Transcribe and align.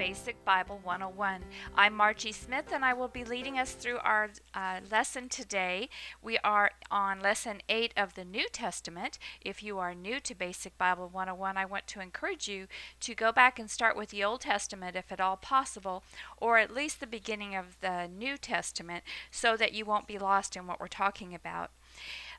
Basic 0.00 0.42
Bible 0.46 0.80
101. 0.82 1.42
I'm 1.74 1.94
Margie 1.94 2.32
Smith 2.32 2.72
and 2.72 2.86
I 2.86 2.94
will 2.94 3.06
be 3.06 3.22
leading 3.22 3.58
us 3.58 3.72
through 3.72 3.98
our 3.98 4.30
uh, 4.54 4.80
lesson 4.90 5.28
today. 5.28 5.90
We 6.22 6.38
are 6.38 6.70
on 6.90 7.20
lesson 7.20 7.60
8 7.68 7.92
of 7.98 8.14
the 8.14 8.24
New 8.24 8.48
Testament. 8.48 9.18
If 9.42 9.62
you 9.62 9.78
are 9.78 9.94
new 9.94 10.18
to 10.18 10.34
Basic 10.34 10.78
Bible 10.78 11.10
101, 11.12 11.58
I 11.58 11.66
want 11.66 11.86
to 11.88 12.00
encourage 12.00 12.48
you 12.48 12.66
to 13.00 13.14
go 13.14 13.30
back 13.30 13.58
and 13.58 13.70
start 13.70 13.94
with 13.94 14.08
the 14.08 14.24
Old 14.24 14.40
Testament 14.40 14.96
if 14.96 15.12
at 15.12 15.20
all 15.20 15.36
possible, 15.36 16.02
or 16.38 16.56
at 16.56 16.74
least 16.74 17.00
the 17.00 17.06
beginning 17.06 17.54
of 17.54 17.78
the 17.82 18.08
New 18.08 18.38
Testament, 18.38 19.04
so 19.30 19.54
that 19.54 19.74
you 19.74 19.84
won't 19.84 20.06
be 20.06 20.18
lost 20.18 20.56
in 20.56 20.66
what 20.66 20.80
we're 20.80 20.88
talking 20.88 21.34
about. 21.34 21.72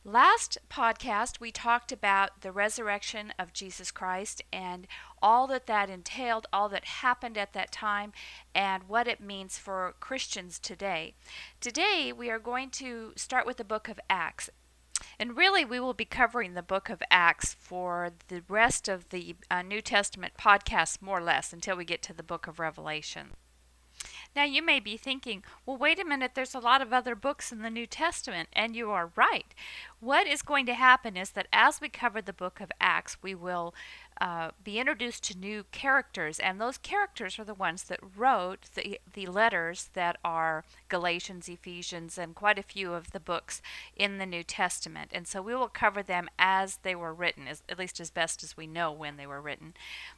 Last 0.03 0.57
podcast, 0.67 1.39
we 1.39 1.51
talked 1.51 1.91
about 1.91 2.41
the 2.41 2.51
resurrection 2.51 3.35
of 3.37 3.53
Jesus 3.53 3.91
Christ 3.91 4.41
and 4.51 4.87
all 5.21 5.45
that 5.45 5.67
that 5.67 5.91
entailed, 5.91 6.47
all 6.51 6.69
that 6.69 6.85
happened 6.85 7.37
at 7.37 7.53
that 7.53 7.71
time, 7.71 8.11
and 8.55 8.89
what 8.89 9.07
it 9.07 9.21
means 9.21 9.59
for 9.59 9.93
Christians 9.99 10.57
today. 10.57 11.13
Today, 11.59 12.11
we 12.11 12.31
are 12.31 12.39
going 12.39 12.71
to 12.71 13.13
start 13.15 13.45
with 13.45 13.57
the 13.57 13.63
book 13.63 13.87
of 13.89 13.99
Acts. 14.09 14.49
And 15.19 15.37
really, 15.37 15.63
we 15.63 15.79
will 15.79 15.93
be 15.93 16.05
covering 16.05 16.55
the 16.55 16.63
book 16.63 16.89
of 16.89 17.03
Acts 17.11 17.53
for 17.53 18.09
the 18.27 18.41
rest 18.47 18.87
of 18.87 19.09
the 19.09 19.35
uh, 19.51 19.61
New 19.61 19.81
Testament 19.81 20.33
podcast, 20.35 21.03
more 21.03 21.19
or 21.19 21.23
less, 21.23 21.53
until 21.53 21.77
we 21.77 21.85
get 21.85 22.01
to 22.01 22.13
the 22.13 22.23
book 22.23 22.47
of 22.47 22.59
Revelation. 22.59 23.33
Now, 24.35 24.43
you 24.45 24.63
may 24.63 24.79
be 24.79 24.95
thinking, 24.95 25.43
well, 25.65 25.77
wait 25.77 25.99
a 25.99 26.05
minute, 26.05 26.31
there's 26.35 26.55
a 26.55 26.59
lot 26.59 26.81
of 26.81 26.93
other 26.93 27.15
books 27.15 27.51
in 27.51 27.61
the 27.61 27.69
New 27.69 27.85
Testament, 27.85 28.47
and 28.53 28.75
you 28.75 28.89
are 28.89 29.11
right. 29.15 29.53
What 29.99 30.25
is 30.25 30.41
going 30.41 30.65
to 30.67 30.73
happen 30.73 31.17
is 31.17 31.31
that 31.31 31.47
as 31.51 31.81
we 31.81 31.89
cover 31.89 32.21
the 32.21 32.31
book 32.31 32.61
of 32.61 32.71
Acts, 32.79 33.17
we 33.21 33.35
will 33.35 33.73
uh, 34.19 34.51
be 34.63 34.79
introduced 34.79 35.23
to 35.23 35.37
new 35.37 35.63
characters, 35.71 36.39
and 36.39 36.59
those 36.59 36.77
characters 36.77 37.39
are 37.39 37.43
the 37.43 37.53
ones 37.53 37.83
that 37.83 37.99
wrote 38.15 38.69
the, 38.75 38.99
the 39.13 39.25
letters 39.25 39.89
that 39.93 40.17
are 40.23 40.63
Galatians, 40.89 41.47
Ephesians, 41.49 42.17
and 42.17 42.35
quite 42.35 42.59
a 42.59 42.63
few 42.63 42.93
of 42.93 43.11
the 43.11 43.19
books 43.19 43.61
in 43.95 44.17
the 44.17 44.25
New 44.25 44.43
Testament. 44.43 45.11
And 45.13 45.27
so 45.27 45.41
we 45.41 45.55
will 45.55 45.69
cover 45.69 46.03
them 46.03 46.29
as 46.37 46.77
they 46.83 46.95
were 46.95 47.13
written, 47.13 47.47
as, 47.47 47.63
at 47.69 47.79
least 47.79 47.99
as 47.99 48.11
best 48.11 48.43
as 48.43 48.57
we 48.57 48.67
know 48.67 48.91
when 48.91 49.17
they 49.17 49.25
were 49.25 49.41
written. 49.41 49.73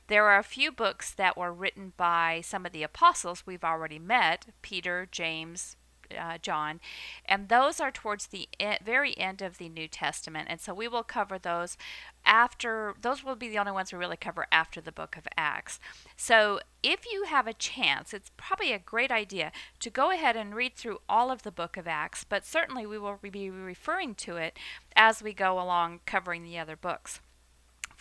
There 0.08 0.26
are 0.26 0.39
a 0.39 0.44
few 0.44 0.72
books 0.72 1.14
that 1.14 1.38
were 1.38 1.54
written 1.54 1.94
by 1.95 2.42
some 2.44 2.66
of 2.66 2.72
the 2.72 2.84
apostles 2.84 3.44
we've 3.45 3.64
already 3.64 4.00
met 4.00 4.48
Peter, 4.62 5.08
James, 5.12 5.78
uh, 6.17 6.38
John, 6.42 6.80
and 7.25 7.50
those 7.50 7.80
are 7.80 7.92
towards 7.92 8.28
the 8.28 8.47
e- 8.59 8.78
very 8.83 9.17
end 9.17 9.42
of 9.42 9.58
the 9.58 9.69
New 9.69 9.88
Testament, 9.88 10.47
and 10.50 10.59
so 10.59 10.73
we 10.73 10.88
will 10.88 11.03
cover 11.03 11.38
those 11.38 11.78
after. 12.25 12.95
Those 13.02 13.23
will 13.23 13.36
be 13.36 13.50
the 13.50 13.58
only 13.58 13.72
ones 13.72 13.92
we 13.92 14.00
really 14.00 14.17
cover 14.17 14.47
after 14.52 14.81
the 14.81 14.92
book 14.92 15.17
of 15.17 15.28
Acts. 15.38 15.80
So 16.16 16.59
if 16.81 17.11
you 17.11 17.25
have 17.25 17.47
a 17.47 17.53
chance, 17.53 18.14
it's 18.14 18.31
probably 18.38 18.73
a 18.73 18.80
great 18.80 19.11
idea 19.11 19.52
to 19.80 19.89
go 19.89 20.11
ahead 20.11 20.36
and 20.36 20.55
read 20.55 20.75
through 20.75 21.00
all 21.08 21.31
of 21.31 21.44
the 21.44 21.52
book 21.52 21.78
of 21.78 21.88
Acts, 21.88 22.23
but 22.23 22.45
certainly 22.45 22.86
we 22.86 22.98
will 22.98 23.20
be 23.22 23.50
referring 23.50 24.16
to 24.16 24.38
it 24.38 24.58
as 24.95 25.23
we 25.23 25.33
go 25.33 25.59
along 25.59 26.02
covering 26.05 26.44
the 26.44 26.59
other 26.59 26.75
books. 26.75 27.20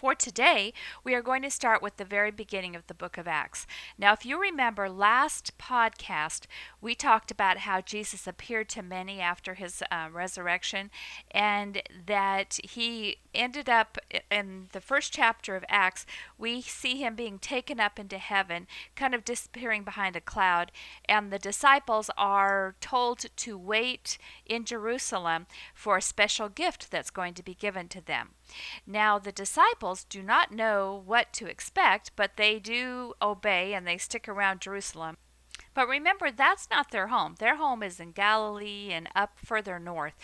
For 0.03 0.17
today, 0.17 0.73
we 1.05 1.15
are 1.15 1.23
going 1.23 1.43
to 1.43 1.51
start 1.51 1.81
with 1.81 1.97
the 1.97 2.05
very 2.05 2.33
beginning 2.33 2.75
of 2.75 2.85
the 2.89 2.93
book 2.93 3.19
of 3.19 3.29
Acts. 3.29 3.69
Now, 3.97 4.13
if 4.13 4.27
you 4.27 4.37
remember 4.37 4.91
last 4.91 5.57
podcast, 5.59 6.47
we 6.81 6.97
talked 6.97 7.31
about 7.31 7.59
how 7.59 7.81
Jesus 7.81 8.27
appeared 8.27 8.69
to 8.71 8.83
many 8.83 9.21
after 9.21 9.55
his 9.55 9.81
uh, 9.93 10.09
resurrection 10.11 10.91
and 11.31 11.83
that 12.05 12.59
he 12.65 13.19
ended 13.33 13.69
up 13.69 13.97
in 14.29 14.67
the 14.73 14.81
first 14.81 15.13
chapter 15.13 15.55
of 15.55 15.65
Acts. 15.69 16.05
We 16.37 16.63
see 16.63 16.97
him 16.97 17.15
being 17.15 17.39
taken 17.39 17.79
up 17.79 17.97
into 17.97 18.19
heaven, 18.19 18.67
kind 18.97 19.15
of 19.15 19.25
disappearing 19.25 19.85
behind 19.85 20.17
a 20.17 20.21
cloud, 20.21 20.73
and 21.05 21.31
the 21.31 21.39
disciples 21.39 22.11
are 22.19 22.75
told 22.81 23.27
to 23.37 23.57
wait 23.57 24.19
in 24.47 24.65
Jerusalem 24.65 25.47
for 25.73 25.97
a 25.97 26.03
special 26.03 26.49
gift 26.49 26.91
that's 26.91 27.11
going 27.11 27.35
to 27.35 27.45
be 27.45 27.55
given 27.55 27.87
to 27.87 28.05
them. 28.05 28.31
Now, 28.87 29.19
the 29.19 29.33
disciples 29.33 30.05
do 30.05 30.23
not 30.23 30.53
know 30.53 31.03
what 31.05 31.33
to 31.35 31.47
expect, 31.47 32.13
but 32.17 32.37
they 32.37 32.59
do 32.59 33.15
obey 33.21 33.75
and 33.75 33.87
they 33.87 33.99
stick 33.99 34.29
around 34.29 34.61
Jerusalem. 34.61 35.17
But 35.75 35.89
remember, 35.89 36.31
that's 36.31 36.69
not 36.71 36.91
their 36.91 37.07
home. 37.07 37.37
Their 37.39 37.57
home 37.57 37.83
is 37.83 37.99
in 37.99 38.13
Galilee 38.13 38.91
and 38.93 39.09
up 39.15 39.39
further 39.43 39.79
north. 39.79 40.15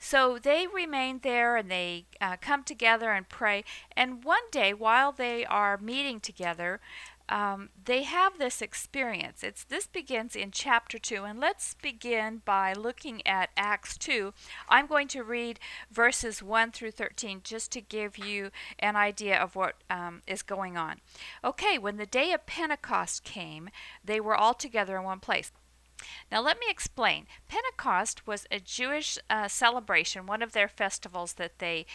So 0.00 0.38
they 0.38 0.66
remain 0.66 1.20
there 1.22 1.56
and 1.56 1.70
they 1.70 2.06
uh, 2.20 2.36
come 2.40 2.64
together 2.64 3.12
and 3.12 3.28
pray. 3.28 3.62
And 3.96 4.24
one 4.24 4.50
day, 4.50 4.74
while 4.74 5.12
they 5.12 5.44
are 5.44 5.78
meeting 5.78 6.18
together, 6.18 6.80
um, 7.28 7.70
they 7.84 8.04
have 8.04 8.38
this 8.38 8.62
experience. 8.62 9.42
It's 9.42 9.64
this 9.64 9.86
begins 9.86 10.36
in 10.36 10.50
chapter 10.50 10.98
two, 10.98 11.24
and 11.24 11.40
let's 11.40 11.74
begin 11.74 12.42
by 12.44 12.72
looking 12.72 13.26
at 13.26 13.50
Acts 13.56 13.98
two. 13.98 14.32
I'm 14.68 14.86
going 14.86 15.08
to 15.08 15.22
read 15.22 15.58
verses 15.90 16.42
one 16.42 16.70
through 16.70 16.92
thirteen 16.92 17.40
just 17.42 17.72
to 17.72 17.80
give 17.80 18.16
you 18.18 18.50
an 18.78 18.96
idea 18.96 19.36
of 19.36 19.56
what 19.56 19.74
um, 19.90 20.22
is 20.26 20.42
going 20.42 20.76
on. 20.76 21.00
Okay, 21.42 21.78
when 21.78 21.96
the 21.96 22.06
day 22.06 22.32
of 22.32 22.46
Pentecost 22.46 23.24
came, 23.24 23.70
they 24.04 24.20
were 24.20 24.36
all 24.36 24.54
together 24.54 24.96
in 24.96 25.04
one 25.04 25.20
place. 25.20 25.52
Now, 26.30 26.42
let 26.42 26.58
me 26.58 26.66
explain. 26.68 27.26
Pentecost 27.48 28.26
was 28.26 28.46
a 28.50 28.60
Jewish 28.60 29.18
uh, 29.30 29.48
celebration, 29.48 30.26
one 30.26 30.42
of 30.42 30.52
their 30.52 30.68
festivals 30.68 31.32
that 31.34 31.58
they 31.58 31.86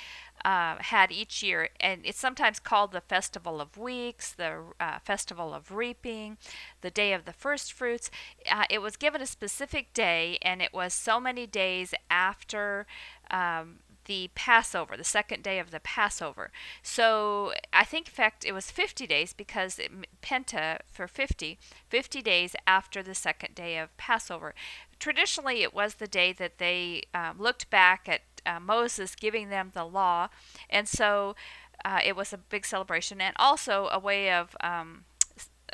uh, 0.46 0.76
had 0.80 1.12
each 1.12 1.44
year, 1.44 1.70
and 1.80 2.02
it's 2.04 2.20
sometimes 2.20 2.60
called 2.60 2.92
the 2.92 3.02
Festival 3.02 3.62
of 3.62 3.78
Weeks, 3.78 4.32
the 4.34 4.64
uh, 4.80 5.00
Festival 5.00 5.54
of 5.54 5.72
Reaping, 5.72 6.38
the 6.82 6.92
Day 6.92 7.14
of 7.14 7.26
the 7.26 7.34
First 7.34 7.74
Fruits. 7.74 8.10
Uh, 8.50 8.64
it 8.70 8.82
was 8.82 8.96
given 8.96 9.22
a 9.22 9.28
specific 9.28 9.94
day, 9.94 10.38
and 10.42 10.62
it 10.62 10.74
was 10.74 10.94
so 10.94 11.20
many 11.20 11.46
days 11.46 11.94
after 12.10 12.86
um, 13.30 13.80
the 14.06 14.30
Passover, 14.36 14.98
the 14.98 15.04
second 15.04 15.44
day 15.44 15.60
of 15.60 15.72
the 15.72 15.80
Passover. 15.80 16.52
So 16.82 17.54
I 17.72 17.84
think, 17.84 18.08
in 18.08 18.14
fact, 18.14 18.44
it 18.46 18.54
was 18.54 18.72
50 18.72 19.08
days 19.08 19.34
because 19.34 19.80
it, 19.80 19.92
Penta 20.22 20.80
for 20.92 21.08
50, 21.08 21.58
50 21.90 22.22
days 22.22 22.56
after 22.66 23.04
the 23.04 23.16
second 23.16 23.56
day 23.56 23.78
of 23.78 23.96
Passover. 23.98 24.54
Traditionally, 25.00 25.64
it 25.64 25.74
was 25.74 25.96
the 25.96 26.08
day 26.08 26.34
that 26.34 26.58
they 26.58 27.04
um, 27.14 27.38
looked 27.40 27.70
back 27.70 28.08
at 28.10 28.22
uh, 28.46 28.60
Moses 28.60 29.16
giving 29.16 29.50
them 29.50 29.72
the 29.74 29.86
law, 29.86 30.30
and 30.70 30.88
so 30.88 31.36
uh, 31.84 32.00
it 32.04 32.16
was 32.16 32.34
a 32.34 32.38
big 32.38 32.66
celebration 32.66 33.22
and 33.22 33.36
also 33.38 33.90
a 33.92 34.00
way 34.00 34.32
of 34.32 34.56
um, 34.62 35.06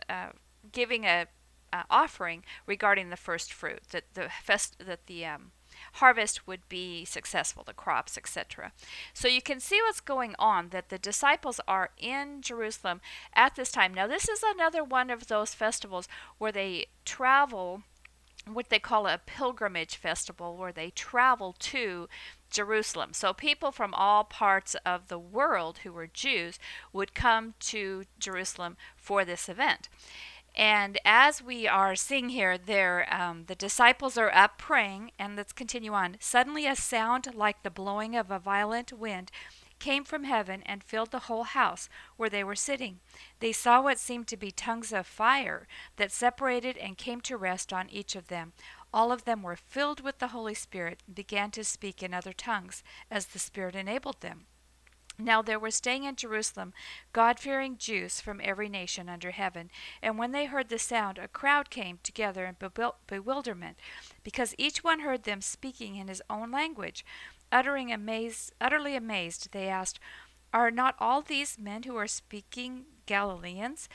uh, 0.09 0.29
giving 0.71 1.05
a 1.05 1.27
uh, 1.73 1.83
offering 1.89 2.43
regarding 2.65 3.09
the 3.09 3.17
first 3.17 3.51
fruit 3.51 3.81
that 3.91 4.05
the 4.13 4.29
fest 4.41 4.77
that 4.79 5.05
the 5.07 5.25
um, 5.25 5.51
harvest 5.93 6.47
would 6.47 6.67
be 6.69 7.05
successful, 7.05 7.63
the 7.63 7.73
crops, 7.73 8.17
etc. 8.17 8.71
So 9.13 9.27
you 9.27 9.41
can 9.41 9.59
see 9.59 9.81
what's 9.81 9.99
going 9.99 10.35
on 10.39 10.69
that 10.69 10.89
the 10.89 10.97
disciples 10.97 11.59
are 11.67 11.91
in 11.97 12.41
Jerusalem 12.41 13.01
at 13.33 13.55
this 13.55 13.71
time. 13.71 13.93
Now, 13.93 14.07
this 14.07 14.27
is 14.27 14.43
another 14.43 14.83
one 14.83 15.09
of 15.09 15.27
those 15.27 15.53
festivals 15.53 16.07
where 16.37 16.51
they 16.51 16.87
travel 17.05 17.83
what 18.45 18.69
they 18.69 18.79
call 18.79 19.07
a 19.07 19.19
pilgrimage 19.25 19.97
festival 19.97 20.55
where 20.55 20.71
they 20.71 20.89
travel 20.89 21.53
to 21.59 22.07
Jerusalem. 22.49 23.13
So 23.13 23.33
people 23.33 23.71
from 23.71 23.93
all 23.93 24.23
parts 24.23 24.75
of 24.85 25.07
the 25.07 25.19
world 25.19 25.79
who 25.79 25.91
were 25.91 26.07
Jews 26.07 26.59
would 26.93 27.13
come 27.13 27.53
to 27.61 28.03
Jerusalem 28.19 28.77
for 28.95 29.25
this 29.25 29.49
event. 29.49 29.89
And 30.55 30.97
as 31.05 31.39
we 31.39 31.67
are 31.67 31.95
seeing 31.95 32.29
here, 32.29 32.57
there 32.57 33.07
um, 33.13 33.43
the 33.45 33.53
disciples 33.53 34.17
are 34.17 34.33
up 34.33 34.57
praying, 34.57 35.11
and 35.19 35.35
let's 35.35 35.53
continue 35.53 35.93
on. 35.93 36.17
Suddenly, 36.19 36.65
a 36.65 36.75
sound 36.75 37.35
like 37.35 37.61
the 37.61 37.69
blowing 37.69 38.15
of 38.15 38.31
a 38.31 38.39
violent 38.39 38.91
wind 38.91 39.31
came 39.79 40.03
from 40.03 40.23
heaven 40.23 40.63
and 40.65 40.83
filled 40.83 41.11
the 41.11 41.19
whole 41.19 41.43
house 41.43 41.89
where 42.15 42.29
they 42.29 42.43
were 42.43 42.55
sitting. 42.55 42.99
They 43.39 43.51
saw 43.51 43.81
what 43.81 43.99
seemed 43.99 44.27
to 44.27 44.37
be 44.37 44.49
tongues 44.49 44.91
of 44.91 45.05
fire 45.05 45.67
that 45.97 46.11
separated 46.11 46.75
and 46.77 46.97
came 46.97 47.21
to 47.21 47.37
rest 47.37 47.71
on 47.71 47.89
each 47.91 48.15
of 48.15 48.27
them. 48.27 48.53
All 48.97 49.11
of 49.11 49.25
them 49.25 49.43
were 49.43 49.55
filled 49.55 50.01
with 50.01 50.17
the 50.17 50.29
Holy 50.29 50.55
Spirit 50.55 51.03
and 51.05 51.13
began 51.15 51.51
to 51.51 51.63
speak 51.63 52.01
in 52.01 52.15
other 52.15 52.33
tongues 52.33 52.81
as 53.11 53.27
the 53.27 53.37
Spirit 53.37 53.75
enabled 53.75 54.21
them. 54.21 54.47
Now 55.19 55.43
there 55.43 55.59
were 55.59 55.69
staying 55.69 56.05
in 56.05 56.15
Jerusalem 56.15 56.73
God 57.13 57.37
fearing 57.37 57.77
Jews 57.77 58.19
from 58.19 58.41
every 58.43 58.67
nation 58.67 59.07
under 59.07 59.29
heaven. 59.29 59.69
And 60.01 60.17
when 60.17 60.31
they 60.31 60.45
heard 60.45 60.69
the 60.69 60.79
sound, 60.79 61.19
a 61.19 61.27
crowd 61.27 61.69
came 61.69 61.99
together 62.01 62.47
in 62.47 62.55
bewilderment, 63.05 63.77
because 64.23 64.55
each 64.57 64.83
one 64.83 65.01
heard 65.01 65.25
them 65.25 65.41
speaking 65.41 65.95
in 65.95 66.07
his 66.07 66.23
own 66.27 66.49
language. 66.49 67.05
Uttering 67.51 67.93
amazed, 67.93 68.51
utterly 68.59 68.95
amazed, 68.95 69.51
they 69.51 69.67
asked, 69.67 69.99
Are 70.51 70.71
not 70.71 70.95
all 70.99 71.21
these 71.21 71.59
men 71.59 71.83
who 71.83 71.95
are 71.97 72.07
speaking 72.07 72.85
Galileans? 73.05 73.89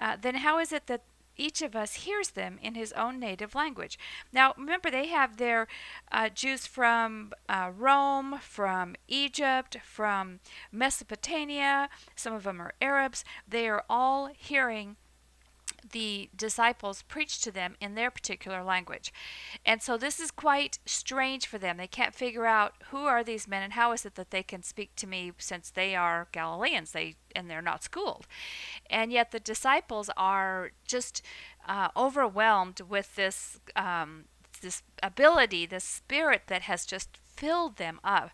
Uh, 0.00 0.16
then 0.20 0.36
how 0.36 0.60
is 0.60 0.72
it 0.72 0.86
that 0.86 1.02
each 1.36 1.62
of 1.62 1.74
us 1.74 1.94
hears 1.94 2.30
them 2.30 2.58
in 2.62 2.74
his 2.74 2.92
own 2.92 3.18
native 3.18 3.54
language. 3.54 3.98
Now, 4.32 4.54
remember, 4.56 4.90
they 4.90 5.06
have 5.08 5.36
their 5.36 5.66
uh, 6.12 6.28
Jews 6.28 6.66
from 6.66 7.32
uh, 7.48 7.70
Rome, 7.76 8.38
from 8.40 8.96
Egypt, 9.08 9.76
from 9.82 10.40
Mesopotamia. 10.72 11.88
Some 12.14 12.32
of 12.34 12.44
them 12.44 12.60
are 12.60 12.74
Arabs. 12.80 13.24
They 13.48 13.68
are 13.68 13.84
all 13.88 14.30
hearing 14.36 14.96
the 15.92 16.30
disciples 16.36 17.02
preach 17.02 17.40
to 17.40 17.50
them 17.50 17.76
in 17.80 17.94
their 17.94 18.10
particular 18.10 18.62
language. 18.62 19.12
And 19.64 19.82
so 19.82 19.96
this 19.96 20.18
is 20.18 20.30
quite 20.30 20.78
strange 20.86 21.46
for 21.46 21.58
them. 21.58 21.76
They 21.76 21.86
can't 21.86 22.14
figure 22.14 22.46
out 22.46 22.74
who 22.90 23.04
are 23.04 23.22
these 23.22 23.46
men 23.46 23.62
and 23.62 23.74
how 23.74 23.92
is 23.92 24.04
it 24.04 24.14
that 24.14 24.30
they 24.30 24.42
can 24.42 24.62
speak 24.62 24.94
to 24.96 25.06
me 25.06 25.32
since 25.38 25.70
they 25.70 25.94
are 25.94 26.28
Galileans 26.32 26.92
they 26.92 27.16
and 27.36 27.50
they're 27.50 27.62
not 27.62 27.82
schooled. 27.82 28.26
And 28.88 29.12
yet 29.12 29.30
the 29.30 29.40
disciples 29.40 30.10
are 30.16 30.70
just 30.86 31.22
uh, 31.66 31.88
overwhelmed 31.96 32.80
with 32.80 33.16
this 33.16 33.60
um, 33.76 34.24
this 34.60 34.82
ability, 35.02 35.66
this 35.66 35.84
spirit 35.84 36.42
that 36.46 36.62
has 36.62 36.86
just 36.86 37.18
filled 37.36 37.76
them 37.76 38.00
up. 38.02 38.30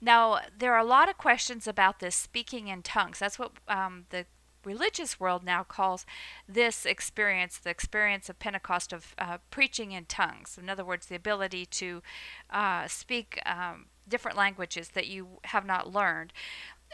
Now, 0.00 0.40
there 0.56 0.74
are 0.74 0.78
a 0.78 0.84
lot 0.84 1.08
of 1.08 1.16
questions 1.16 1.66
about 1.66 1.98
this 1.98 2.14
speaking 2.14 2.68
in 2.68 2.82
tongues. 2.82 3.18
That's 3.18 3.38
what 3.38 3.52
um, 3.68 4.04
the 4.10 4.26
religious 4.64 5.18
world 5.18 5.44
now 5.44 5.62
calls 5.62 6.06
this 6.48 6.86
experience 6.86 7.58
the 7.58 7.70
experience 7.70 8.28
of 8.28 8.38
Pentecost 8.38 8.92
of 8.92 9.14
uh, 9.18 9.38
preaching 9.50 9.92
in 9.92 10.04
tongues. 10.04 10.58
In 10.58 10.68
other 10.68 10.84
words, 10.84 11.06
the 11.06 11.16
ability 11.16 11.66
to 11.66 12.02
uh, 12.50 12.86
speak 12.88 13.40
um, 13.46 13.86
different 14.08 14.36
languages 14.36 14.90
that 14.90 15.06
you 15.06 15.26
have 15.44 15.64
not 15.64 15.92
learned. 15.92 16.32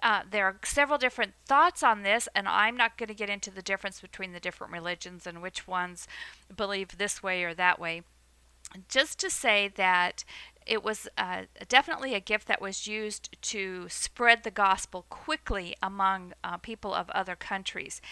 Uh, 0.03 0.23
there 0.31 0.47
are 0.47 0.57
several 0.65 0.99
different 0.99 1.35
thoughts 1.47 1.83
on 1.83 2.03
this, 2.03 2.29
and 2.35 2.47
I'm 2.47 2.77
not 2.77 2.97
going 2.97 3.09
to 3.09 3.15
get 3.15 3.31
into 3.31 3.51
the 3.51 3.63
difference 3.63 4.01
between 4.01 4.33
the 4.33 4.41
different 4.41 4.73
religions 4.73 5.27
and 5.27 5.43
which 5.43 5.67
ones 5.67 6.07
believe 6.55 6.99
this 6.99 7.23
way 7.23 7.43
or 7.43 7.55
that 7.55 7.81
way. 7.81 8.03
Just 8.89 9.19
to 9.21 9.31
say 9.31 9.69
that 9.77 10.25
it 10.69 10.85
was 10.85 11.09
uh, 11.17 11.43
definitely 11.69 12.15
a 12.15 12.21
gift 12.21 12.47
that 12.47 12.61
was 12.61 12.87
used 12.87 13.41
to 13.41 13.89
spread 13.89 14.45
the 14.45 14.51
gospel 14.51 15.07
quickly 15.09 15.75
among 15.83 16.35
uh, 16.45 16.59
people 16.59 16.93
of 16.93 17.09
other 17.11 17.35
countries. 17.35 18.03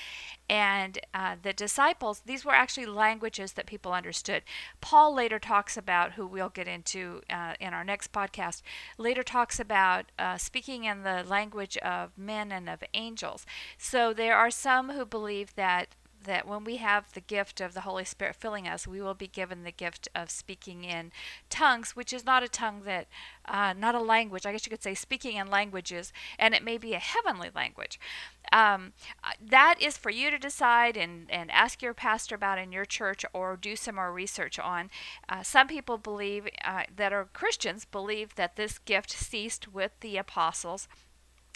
And 0.48 0.98
uh, 1.12 1.36
the 1.40 1.52
disciples, 1.52 2.22
these 2.24 2.44
were 2.44 2.54
actually 2.54 2.86
languages 2.86 3.52
that 3.52 3.66
people 3.66 3.92
understood. 3.92 4.42
Paul 4.80 5.14
later 5.14 5.38
talks 5.38 5.76
about, 5.76 6.12
who 6.12 6.26
we'll 6.26 6.48
get 6.48 6.66
into 6.66 7.20
uh, 7.28 7.54
in 7.60 7.74
our 7.74 7.84
next 7.84 8.10
podcast, 8.10 8.62
later 8.96 9.22
talks 9.22 9.60
about 9.60 10.06
uh, 10.18 10.38
speaking 10.38 10.84
in 10.84 11.02
the 11.02 11.24
language 11.28 11.76
of 11.78 12.16
men 12.16 12.50
and 12.50 12.70
of 12.70 12.82
angels. 12.94 13.44
So 13.76 14.14
there 14.14 14.36
are 14.36 14.50
some 14.50 14.90
who 14.90 15.04
believe 15.04 15.54
that 15.56 15.88
that 16.26 16.46
when 16.46 16.64
we 16.64 16.76
have 16.76 17.12
the 17.12 17.20
gift 17.20 17.60
of 17.60 17.74
the 17.74 17.80
Holy 17.80 18.04
Spirit 18.04 18.36
filling 18.36 18.68
us, 18.68 18.86
we 18.86 19.00
will 19.00 19.14
be 19.14 19.26
given 19.26 19.64
the 19.64 19.72
gift 19.72 20.08
of 20.14 20.30
speaking 20.30 20.84
in 20.84 21.10
tongues, 21.48 21.96
which 21.96 22.12
is 22.12 22.24
not 22.24 22.42
a 22.42 22.48
tongue 22.48 22.82
that, 22.84 23.06
uh, 23.46 23.72
not 23.76 23.94
a 23.94 24.00
language. 24.00 24.44
I 24.44 24.52
guess 24.52 24.66
you 24.66 24.70
could 24.70 24.82
say 24.82 24.94
speaking 24.94 25.36
in 25.36 25.50
languages, 25.50 26.12
and 26.38 26.54
it 26.54 26.62
may 26.62 26.78
be 26.78 26.94
a 26.94 26.98
heavenly 26.98 27.50
language. 27.54 27.98
Um, 28.52 28.92
uh, 29.24 29.30
that 29.40 29.76
is 29.80 29.96
for 29.96 30.10
you 30.10 30.30
to 30.30 30.38
decide 30.38 30.96
and, 30.96 31.30
and 31.30 31.50
ask 31.50 31.82
your 31.82 31.94
pastor 31.94 32.34
about 32.34 32.58
in 32.58 32.70
your 32.70 32.84
church 32.84 33.24
or 33.32 33.56
do 33.56 33.74
some 33.74 33.96
more 33.96 34.12
research 34.12 34.58
on. 34.58 34.90
Uh, 35.28 35.42
some 35.42 35.66
people 35.66 35.98
believe 35.98 36.48
uh, 36.64 36.84
that 36.94 37.12
are 37.12 37.28
Christians 37.32 37.84
believe 37.84 38.34
that 38.36 38.56
this 38.56 38.78
gift 38.78 39.10
ceased 39.10 39.72
with 39.72 39.92
the 40.00 40.16
apostles 40.16 40.88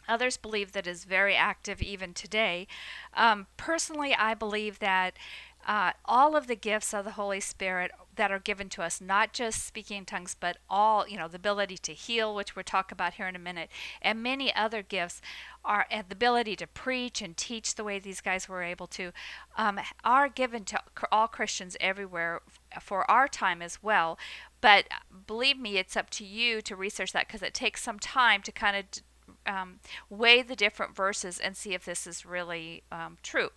Others 0.09 0.39
believe 0.39 0.73
that 0.73 0.87
is 0.87 1.05
very 1.05 1.37
active 1.37 1.83
even 1.83 2.15
today. 2.15 2.67
Um, 3.15 3.47
personally, 3.57 4.15
I 4.15 4.35
believe 4.35 4.79
that 4.81 5.17
uh, 5.67 5.93
all 6.05 6.37
of 6.37 6.47
the 6.47 6.57
gifts 6.57 6.95
of 6.95 7.05
the 7.05 7.13
Holy 7.13 7.41
Spirit 7.41 7.91
that 8.17 8.33
are 8.33 8.39
given 8.39 8.69
to 8.71 8.83
us, 8.83 9.01
not 9.01 9.33
just 9.33 9.65
speaking 9.65 9.99
in 9.99 10.05
tongues, 10.05 10.35
but 10.39 10.57
all, 10.69 11.07
you 11.07 11.17
know, 11.17 11.29
the 11.29 11.37
ability 11.37 11.77
to 11.79 11.93
heal, 11.93 12.35
which 12.35 12.57
we'll 12.57 12.63
talk 12.63 12.91
about 12.91 13.15
here 13.15 13.29
in 13.29 13.37
a 13.37 13.39
minute, 13.39 13.71
and 14.01 14.23
many 14.23 14.55
other 14.55 14.83
gifts, 14.83 15.21
are 15.65 15.87
the 15.91 16.15
ability 16.15 16.57
to 16.57 16.67
preach 16.67 17.21
and 17.21 17.37
teach 17.37 17.75
the 17.75 17.85
way 17.85 17.99
these 17.99 18.21
guys 18.21 18.49
were 18.49 18.63
able 18.63 18.87
to, 18.87 19.13
um, 19.57 19.79
are 20.03 20.29
given 20.29 20.65
to 20.65 20.81
all 21.13 21.29
Christians 21.29 21.77
everywhere 21.79 22.41
for 22.81 23.09
our 23.11 23.29
time 23.29 23.61
as 23.61 23.83
well. 23.83 24.19
But 24.61 24.87
believe 25.27 25.59
me, 25.59 25.77
it's 25.77 25.97
up 25.97 26.11
to 26.11 26.25
you 26.25 26.63
to 26.63 26.75
research 26.75 27.13
that 27.13 27.27
because 27.27 27.43
it 27.43 27.55
takes 27.55 27.83
some 27.83 27.99
time 27.99 28.43
to 28.43 28.53
kind 28.53 28.77
of 28.77 29.03
um, 29.51 29.81
weigh 30.09 30.43
the 30.43 30.55
different 30.55 30.95
verses 30.95 31.39
and 31.39 31.57
see 31.57 31.75
if 31.75 31.85
this 31.85 32.07
is 32.07 32.25
really 32.25 32.85
um, 32.93 33.19
true. 33.23 33.49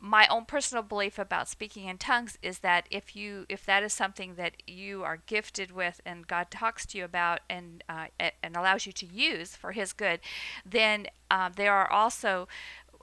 My 0.00 0.26
own 0.28 0.46
personal 0.46 0.82
belief 0.82 1.18
about 1.18 1.48
speaking 1.48 1.86
in 1.86 1.98
tongues 1.98 2.38
is 2.42 2.60
that 2.60 2.86
if 2.90 3.14
you 3.14 3.44
if 3.48 3.66
that 3.66 3.82
is 3.82 3.92
something 3.92 4.34
that 4.36 4.62
you 4.66 5.04
are 5.04 5.18
gifted 5.26 5.70
with 5.70 6.00
and 6.06 6.26
God 6.26 6.50
talks 6.50 6.86
to 6.86 6.98
you 6.98 7.04
about 7.04 7.40
and 7.50 7.84
uh, 7.88 8.06
and 8.18 8.56
allows 8.56 8.86
you 8.86 8.92
to 8.92 9.06
use 9.06 9.54
for 9.54 9.72
His 9.72 9.92
good, 9.92 10.20
then 10.64 11.06
uh, 11.30 11.50
there 11.54 11.72
are 11.72 11.90
also 11.90 12.48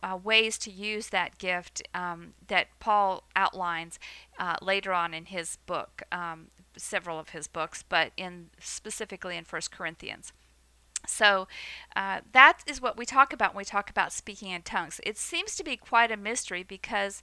uh, 0.04 0.18
ways 0.22 0.58
to 0.58 0.72
use 0.72 1.10
that 1.10 1.38
gift 1.38 1.84
um, 1.94 2.34
that 2.48 2.68
Paul 2.80 3.24
outlines 3.36 4.00
uh, 4.40 4.56
later 4.60 4.94
on 4.94 5.14
in 5.14 5.26
his 5.26 5.58
book, 5.68 6.02
um, 6.12 6.48
several 6.76 7.20
of 7.20 7.30
his 7.30 7.48
books, 7.48 7.84
but 7.88 8.12
in 8.18 8.50
specifically 8.60 9.38
in 9.38 9.44
First 9.44 9.72
Corinthians. 9.72 10.34
So 11.08 11.48
uh, 11.96 12.22
that 12.32 12.60
is 12.68 12.82
what 12.82 12.98
we 12.98 13.06
talk 13.06 13.34
about 13.34 13.54
when 13.54 13.62
we 13.62 13.66
talk 13.66 13.90
about 13.90 14.12
speaking 14.12 14.50
in 14.50 14.62
tongues. 14.62 15.00
It 15.04 15.18
seems 15.18 15.56
to 15.56 15.64
be 15.64 15.78
quite 15.78 16.12
a 16.12 16.18
mystery 16.18 16.64
because 16.64 17.22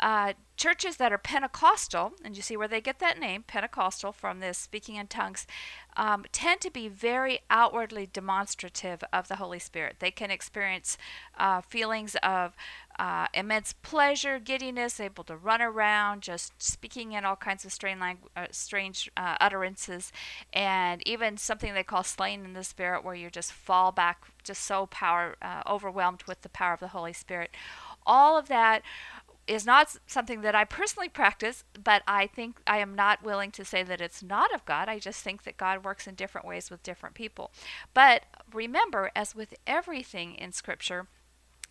uh, 0.00 0.34
churches 0.56 0.96
that 0.96 1.12
are 1.12 1.18
Pentecostal, 1.18 2.12
and 2.24 2.36
you 2.36 2.42
see 2.42 2.56
where 2.56 2.68
they 2.68 2.80
get 2.80 3.00
that 3.00 3.18
name, 3.18 3.42
Pentecostal, 3.42 4.12
from 4.12 4.38
this 4.38 4.56
speaking 4.56 4.94
in 4.94 5.08
tongues, 5.08 5.46
um, 5.96 6.24
tend 6.30 6.60
to 6.60 6.70
be 6.70 6.88
very 6.88 7.40
outwardly 7.50 8.06
demonstrative 8.06 9.02
of 9.12 9.26
the 9.26 9.36
Holy 9.36 9.58
Spirit. 9.58 9.96
They 9.98 10.12
can 10.12 10.30
experience 10.30 10.96
uh, 11.36 11.62
feelings 11.62 12.16
of 12.22 12.54
uh, 12.98 13.28
immense 13.32 13.72
pleasure, 13.72 14.38
giddiness, 14.38 14.98
able 14.98 15.24
to 15.24 15.36
run 15.36 15.62
around, 15.62 16.22
just 16.22 16.60
speaking 16.60 17.12
in 17.12 17.24
all 17.24 17.36
kinds 17.36 17.64
of 17.64 17.72
strange, 17.72 18.00
langu- 18.00 18.28
uh, 18.36 18.46
strange 18.50 19.10
uh, 19.16 19.36
utterances, 19.40 20.12
and 20.52 21.06
even 21.06 21.36
something 21.36 21.74
they 21.74 21.82
call 21.82 22.02
slain 22.02 22.44
in 22.44 22.54
the 22.54 22.64
Spirit, 22.64 23.04
where 23.04 23.14
you 23.14 23.30
just 23.30 23.52
fall 23.52 23.92
back, 23.92 24.24
just 24.42 24.64
so 24.64 24.86
power 24.86 25.36
uh, 25.40 25.62
overwhelmed 25.66 26.24
with 26.26 26.42
the 26.42 26.48
power 26.48 26.74
of 26.74 26.80
the 26.80 26.88
Holy 26.88 27.12
Spirit. 27.12 27.50
All 28.06 28.36
of 28.36 28.48
that 28.48 28.82
is 29.46 29.64
not 29.64 29.96
something 30.06 30.42
that 30.42 30.54
I 30.54 30.64
personally 30.64 31.08
practice, 31.08 31.64
but 31.82 32.02
I 32.06 32.26
think 32.26 32.60
I 32.66 32.78
am 32.78 32.94
not 32.94 33.24
willing 33.24 33.50
to 33.52 33.64
say 33.64 33.82
that 33.82 34.00
it's 34.00 34.22
not 34.22 34.54
of 34.54 34.64
God. 34.66 34.88
I 34.88 34.98
just 34.98 35.22
think 35.22 35.44
that 35.44 35.56
God 35.56 35.84
works 35.84 36.06
in 36.06 36.14
different 36.14 36.46
ways 36.46 36.70
with 36.70 36.82
different 36.82 37.14
people. 37.14 37.50
But 37.94 38.24
remember, 38.52 39.10
as 39.16 39.34
with 39.34 39.54
everything 39.66 40.34
in 40.34 40.52
Scripture, 40.52 41.06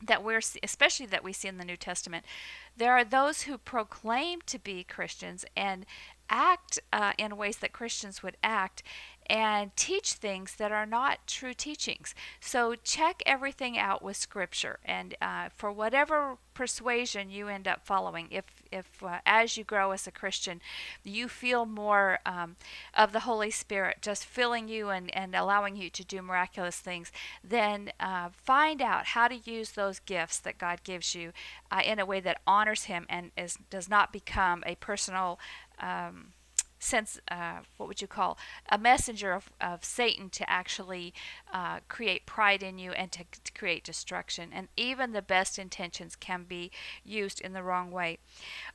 that 0.01 0.23
we're 0.23 0.41
especially 0.63 1.05
that 1.07 1.23
we 1.23 1.33
see 1.33 1.47
in 1.47 1.57
the 1.57 1.65
New 1.65 1.77
Testament, 1.77 2.25
there 2.75 2.93
are 2.93 3.03
those 3.03 3.43
who 3.43 3.57
proclaim 3.57 4.39
to 4.45 4.59
be 4.59 4.83
Christians 4.83 5.45
and 5.55 5.85
act 6.29 6.79
uh, 6.91 7.13
in 7.17 7.37
ways 7.37 7.57
that 7.57 7.71
Christians 7.71 8.21
would 8.21 8.37
act, 8.43 8.83
and 9.29 9.75
teach 9.75 10.13
things 10.13 10.55
that 10.55 10.71
are 10.71 10.85
not 10.85 11.19
true 11.27 11.53
teachings. 11.53 12.15
So 12.39 12.75
check 12.75 13.21
everything 13.25 13.77
out 13.77 14.01
with 14.01 14.17
Scripture, 14.17 14.79
and 14.85 15.15
uh, 15.21 15.49
for 15.55 15.71
whatever 15.71 16.37
persuasion 16.53 17.29
you 17.29 17.47
end 17.47 17.67
up 17.67 17.85
following, 17.85 18.27
if 18.31 18.45
if 18.71 19.03
uh, 19.03 19.19
as 19.25 19.57
you 19.57 19.63
grow 19.63 19.91
as 19.91 20.07
a 20.07 20.11
Christian, 20.11 20.61
you 21.03 21.27
feel 21.27 21.65
more 21.65 22.19
um, 22.25 22.55
of 22.95 23.13
the 23.13 23.21
Holy 23.21 23.51
Spirit 23.51 23.97
just 24.01 24.25
filling 24.25 24.67
you 24.67 24.89
and, 24.89 25.15
and 25.15 25.35
allowing 25.35 25.75
you 25.75 25.89
to 25.89 26.03
do 26.03 26.21
miraculous 26.21 26.79
things, 26.79 27.11
then 27.43 27.91
uh, 27.99 28.29
find 28.31 28.81
out 28.81 29.07
how 29.07 29.27
to 29.27 29.35
use 29.35 29.71
those 29.71 29.99
gifts 29.99 30.39
that 30.39 30.57
God 30.57 30.83
gives 30.83 31.13
you 31.13 31.31
uh, 31.71 31.81
in 31.85 31.99
a 31.99 32.05
way 32.05 32.19
that 32.19 32.41
honors 32.47 32.85
Him 32.85 33.05
and 33.09 33.31
is 33.37 33.57
does 33.69 33.89
not 33.89 34.11
become 34.11 34.63
a 34.65 34.75
personal 34.75 35.39
um, 35.79 36.33
sense, 36.79 37.19
uh, 37.29 37.59
what 37.77 37.87
would 37.87 38.01
you 38.01 38.07
call, 38.07 38.37
a 38.69 38.77
messenger 38.77 39.33
of, 39.33 39.49
of 39.59 39.83
Satan 39.83 40.29
to 40.29 40.49
actually 40.49 41.13
uh, 41.53 41.79
create 41.87 42.25
pride 42.25 42.61
in 42.61 42.77
you 42.77 42.91
and 42.91 43.11
to, 43.11 43.23
to, 43.43 43.51
create 43.53 43.83
destruction. 43.83 44.51
And 44.53 44.67
even 44.77 45.11
the 45.11 45.21
best 45.21 45.57
intentions 45.57 46.15
can 46.15 46.43
be 46.43 46.71
used 47.03 47.41
in 47.41 47.53
the 47.53 47.63
wrong 47.63 47.91
way. 47.91 48.19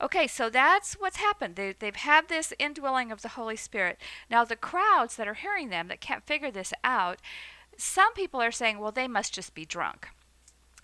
Okay, 0.01 0.27
so 0.27 0.49
that's 0.49 0.93
what's 0.93 1.17
happened. 1.17 1.55
They, 1.55 1.73
they've 1.77 1.95
had 1.95 2.27
this 2.27 2.53
indwelling 2.59 3.11
of 3.11 3.21
the 3.21 3.29
Holy 3.29 3.55
Spirit. 3.55 3.99
Now, 4.29 4.43
the 4.43 4.55
crowds 4.55 5.15
that 5.15 5.27
are 5.27 5.35
hearing 5.35 5.69
them 5.69 5.87
that 5.87 6.01
can't 6.01 6.25
figure 6.25 6.51
this 6.51 6.73
out, 6.83 7.19
some 7.77 8.13
people 8.13 8.41
are 8.41 8.51
saying, 8.51 8.79
well, 8.79 8.91
they 8.91 9.07
must 9.07 9.33
just 9.33 9.53
be 9.53 9.65
drunk 9.65 10.09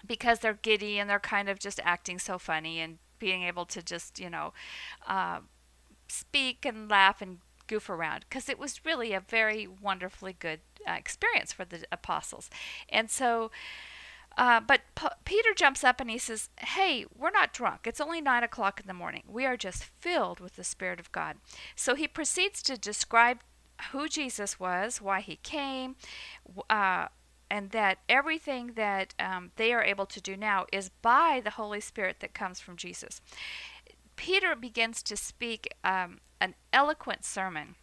because 0.05 0.39
they're 0.39 0.53
giddy 0.53 0.97
and 0.97 1.09
they're 1.09 1.19
kind 1.19 1.49
of 1.49 1.59
just 1.59 1.79
acting 1.83 2.19
so 2.19 2.38
funny 2.38 2.79
and 2.79 2.97
being 3.19 3.43
able 3.43 3.65
to 3.65 3.83
just, 3.83 4.19
you 4.19 4.29
know, 4.29 4.53
uh, 5.07 5.39
speak 6.10 6.66
and 6.66 6.89
laugh 6.89 7.22
and 7.22 7.39
goof 7.68 7.89
around 7.89 8.25
because 8.28 8.50
it 8.50 8.60
was 8.60 8.84
really 8.84 9.13
a 9.13 9.20
very 9.20 9.68
wonderfully 9.68 10.36
good 10.38 10.60
uh, 10.88 10.94
experience 10.94 11.54
for 11.54 11.63
the 11.63 11.86
apostles. 11.92 12.50
And 12.89 13.10
so, 13.10 13.51
uh, 14.38 14.60
but 14.60 14.82
P- 14.96 15.08
Peter 15.24 15.54
jumps 15.56 15.84
up 15.84 16.01
and 16.01 16.10
he 16.10 16.18
says, 16.18 16.50
Hey, 16.60 17.06
we're 17.18 17.30
not 17.30 17.54
drunk. 17.54 17.82
It's 17.86 18.01
only 18.01 18.22
nine 18.22 18.44
o'clock 18.44 18.80
in 18.80 18.88
the 18.88 18.94
morning. 18.94 19.24
We 19.28 19.46
are 19.46 19.58
just 19.58 19.84
filled 19.84 20.39
with 20.39 20.56
the 20.56 20.63
Spirit 20.63 21.00
of 21.00 21.12
God. 21.12 21.38
So 21.75 21.96
he 21.96 22.08
proceeds 22.08 22.62
to 22.63 22.78
describe 22.78 23.39
who 23.92 24.10
Jesus 24.10 24.60
was, 24.60 25.01
why 25.01 25.22
he 25.22 25.38
came, 25.38 25.96
uh, 26.70 27.08
and 27.51 27.72
that 27.72 28.00
everything 28.08 28.74
that 28.75 29.16
um, 29.20 29.51
they 29.56 29.74
are 29.74 29.84
able 29.84 30.06
to 30.06 30.22
do 30.22 30.38
now 30.38 30.66
is 30.72 30.89
by 31.01 31.42
the 31.44 31.51
Holy 31.51 31.80
Spirit 31.80 32.18
that 32.20 32.34
comes 32.34 32.60
from 32.60 32.75
Jesus. 32.75 33.22
Peter 34.19 34.53
begins 34.53 35.01
to 35.01 35.15
speak 35.15 35.73
um, 35.81 36.19
an 36.41 36.53
eloquent 36.73 37.23
sermon 37.23 37.75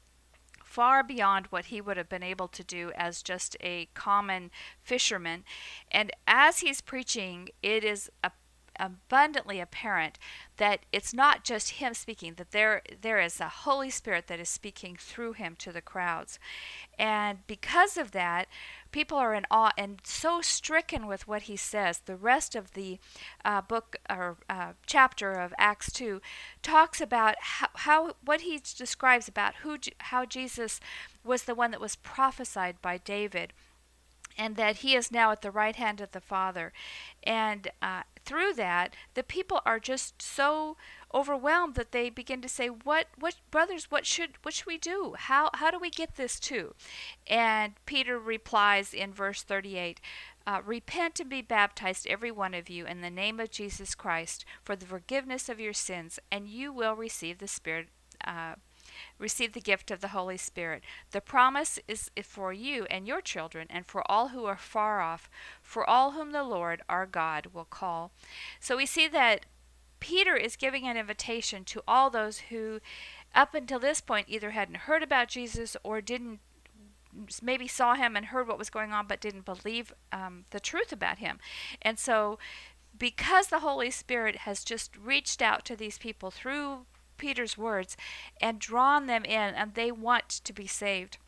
far 0.62 1.02
beyond 1.02 1.46
what 1.46 1.66
he 1.66 1.80
would 1.80 1.96
have 1.96 2.10
been 2.10 2.22
able 2.22 2.46
to 2.46 2.62
do 2.62 2.92
as 2.94 3.22
just 3.22 3.56
a 3.62 3.88
common 3.94 4.50
fisherman. 4.82 5.44
And 5.90 6.10
as 6.28 6.58
he's 6.58 6.82
preaching, 6.82 7.48
it 7.62 7.82
is 7.82 8.10
a 8.22 8.30
abundantly 8.78 9.60
apparent 9.60 10.18
that 10.56 10.80
it's 10.92 11.12
not 11.12 11.44
just 11.44 11.70
him 11.70 11.94
speaking 11.94 12.34
that 12.34 12.50
there 12.50 12.82
there 13.00 13.20
is 13.20 13.40
a 13.40 13.48
holy 13.48 13.90
spirit 13.90 14.26
that 14.26 14.40
is 14.40 14.48
speaking 14.48 14.96
through 14.98 15.32
him 15.32 15.54
to 15.56 15.72
the 15.72 15.80
crowds 15.80 16.38
and 16.98 17.46
because 17.46 17.96
of 17.96 18.12
that 18.12 18.46
people 18.90 19.18
are 19.18 19.34
in 19.34 19.46
awe 19.50 19.72
and 19.76 20.00
so 20.04 20.40
stricken 20.40 21.06
with 21.06 21.28
what 21.28 21.42
he 21.42 21.56
says 21.56 22.00
the 22.06 22.16
rest 22.16 22.54
of 22.54 22.72
the 22.72 22.98
uh, 23.44 23.60
book 23.60 23.96
or 24.08 24.36
uh, 24.48 24.72
chapter 24.86 25.32
of 25.32 25.52
acts 25.58 25.92
2 25.92 26.20
talks 26.62 27.00
about 27.00 27.34
how, 27.40 27.68
how 27.74 28.12
what 28.24 28.42
he 28.42 28.60
describes 28.76 29.28
about 29.28 29.56
who 29.56 29.76
how 29.98 30.24
jesus 30.24 30.80
was 31.24 31.44
the 31.44 31.54
one 31.54 31.70
that 31.70 31.80
was 31.80 31.96
prophesied 31.96 32.80
by 32.80 32.98
david 32.98 33.52
and 34.38 34.56
that 34.56 34.76
he 34.76 34.94
is 34.94 35.10
now 35.10 35.30
at 35.30 35.42
the 35.42 35.50
right 35.50 35.76
hand 35.76 36.00
of 36.00 36.12
the 36.12 36.20
Father. 36.20 36.72
And 37.22 37.68
uh, 37.80 38.02
through 38.26 38.52
that, 38.54 38.94
the 39.14 39.22
people 39.22 39.60
are 39.64 39.80
just 39.80 40.20
so 40.20 40.76
overwhelmed 41.14 41.76
that 41.76 41.92
they 41.92 42.10
begin 42.10 42.42
to 42.42 42.48
say, 42.48 42.68
"What, 42.68 43.06
what, 43.18 43.36
brothers? 43.50 43.90
What 43.90 44.04
should, 44.04 44.32
what 44.42 44.52
should 44.52 44.66
we 44.66 44.78
do? 44.78 45.14
How, 45.16 45.50
how 45.54 45.70
do 45.70 45.78
we 45.78 45.90
get 45.90 46.16
this 46.16 46.38
too?" 46.38 46.74
And 47.26 47.74
Peter 47.86 48.18
replies 48.18 48.92
in 48.92 49.14
verse 49.14 49.42
thirty-eight. 49.42 50.00
Uh, 50.48 50.60
repent 50.64 51.18
and 51.18 51.28
be 51.28 51.42
baptized, 51.42 52.06
every 52.06 52.30
one 52.30 52.54
of 52.54 52.70
you, 52.70 52.86
in 52.86 53.00
the 53.00 53.10
name 53.10 53.40
of 53.40 53.50
Jesus 53.50 53.96
Christ, 53.96 54.44
for 54.62 54.76
the 54.76 54.86
forgiveness 54.86 55.48
of 55.48 55.58
your 55.58 55.72
sins, 55.72 56.20
and 56.30 56.46
you 56.46 56.72
will 56.72 56.94
receive 56.94 57.38
the 57.38 57.48
Spirit 57.48 57.88
uh, 58.24 58.54
receive 59.18 59.52
the 59.52 59.60
gift 59.60 59.90
of 59.90 60.00
the 60.00 60.08
Holy 60.08 60.36
Spirit. 60.36 60.82
The 61.10 61.20
promise 61.20 61.78
is 61.88 62.10
for 62.22 62.52
you 62.52 62.86
and 62.90 63.06
your 63.06 63.20
children, 63.20 63.66
and 63.70 63.86
for 63.86 64.08
all 64.10 64.28
who 64.28 64.44
are 64.44 64.56
far 64.56 65.00
off, 65.00 65.28
for 65.62 65.88
all 65.88 66.12
whom 66.12 66.32
the 66.32 66.44
Lord 66.44 66.82
our 66.88 67.06
God 67.06 67.48
will 67.52 67.64
call. 67.64 68.12
So 68.60 68.76
we 68.76 68.86
see 68.86 69.08
that 69.08 69.46
Peter 70.00 70.36
is 70.36 70.56
giving 70.56 70.86
an 70.86 70.96
invitation 70.96 71.64
to 71.64 71.82
all 71.88 72.10
those 72.10 72.38
who, 72.50 72.80
up 73.34 73.54
until 73.54 73.78
this 73.78 74.00
point, 74.00 74.28
either 74.28 74.50
hadn't 74.50 74.78
heard 74.78 75.02
about 75.02 75.28
Jesus 75.28 75.76
or 75.82 76.00
didn't 76.00 76.40
maybe 77.42 77.66
saw 77.66 77.94
him 77.94 78.16
and 78.16 78.26
heard 78.26 78.46
what 78.46 78.58
was 78.58 78.70
going 78.70 78.92
on 78.92 79.06
but 79.06 79.20
didn't 79.20 79.44
believe 79.44 79.92
um, 80.12 80.44
the 80.50 80.60
truth 80.60 80.92
about 80.92 81.18
him. 81.18 81.38
And 81.80 81.98
so, 81.98 82.38
because 82.98 83.48
the 83.48 83.60
Holy 83.60 83.90
Spirit 83.90 84.36
has 84.38 84.64
just 84.64 84.96
reached 84.96 85.42
out 85.42 85.64
to 85.66 85.76
these 85.76 85.98
people 85.98 86.30
through 86.30 86.86
Peter's 87.16 87.58
words 87.58 87.96
and 88.40 88.58
drawn 88.58 89.06
them 89.06 89.24
in, 89.24 89.54
and 89.54 89.74
they 89.74 89.90
want 89.90 90.28
to 90.28 90.52
be 90.52 90.66
saved. 90.66 91.18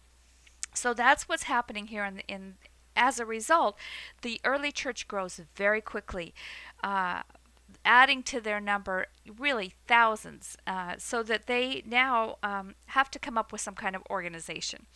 So 0.75 0.95
that's 0.95 1.29
what's 1.29 1.45
happening 1.45 1.89
here 1.89 2.05
in, 2.05 2.21
in 2.29 2.55
as 2.99 3.21
a 3.21 3.25
result, 3.25 3.79
the 4.23 4.41
early 4.45 4.73
church 4.73 5.09
grows 5.09 5.41
very 5.55 5.81
quickly. 5.81 6.35
Uh, 6.83 7.23
adding 7.85 8.23
to 8.23 8.41
their 8.41 8.61
number 8.61 9.07
really 9.39 9.73
thousands 9.87 10.57
uh, 10.67 10.95
so 10.99 11.23
that 11.23 11.47
they 11.47 11.83
now 11.87 12.37
um, 12.43 12.75
have 12.87 13.11
to 13.11 13.19
come 13.19 13.39
up 13.39 13.53
with 13.53 13.61
some 13.61 13.75
kind 13.75 13.95
of 13.95 14.03
organization 14.11 14.87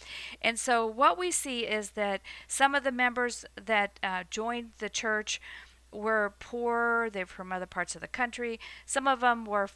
and 0.40 0.58
so 0.58 0.84
what 0.86 1.18
we 1.18 1.30
see 1.30 1.60
is 1.60 1.90
that 1.90 2.20
some 2.48 2.74
of 2.74 2.82
the 2.82 2.92
members 2.92 3.44
that 3.62 3.98
uh, 4.02 4.24
joined 4.30 4.70
the 4.78 4.88
church 4.88 5.40
were 5.92 6.34
poor 6.38 7.08
they 7.10 7.20
were 7.20 7.26
from 7.26 7.52
other 7.52 7.66
parts 7.66 7.94
of 7.94 8.00
the 8.00 8.08
country 8.08 8.58
some 8.84 9.06
of 9.06 9.20
them 9.20 9.44
were 9.44 9.68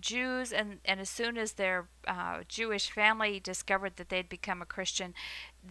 Jews, 0.00 0.52
and, 0.52 0.78
and 0.84 1.00
as 1.00 1.10
soon 1.10 1.36
as 1.36 1.52
their 1.52 1.88
uh, 2.06 2.40
Jewish 2.48 2.90
family 2.90 3.40
discovered 3.40 3.96
that 3.96 4.08
they'd 4.08 4.28
become 4.28 4.62
a 4.62 4.66
Christian, 4.66 5.14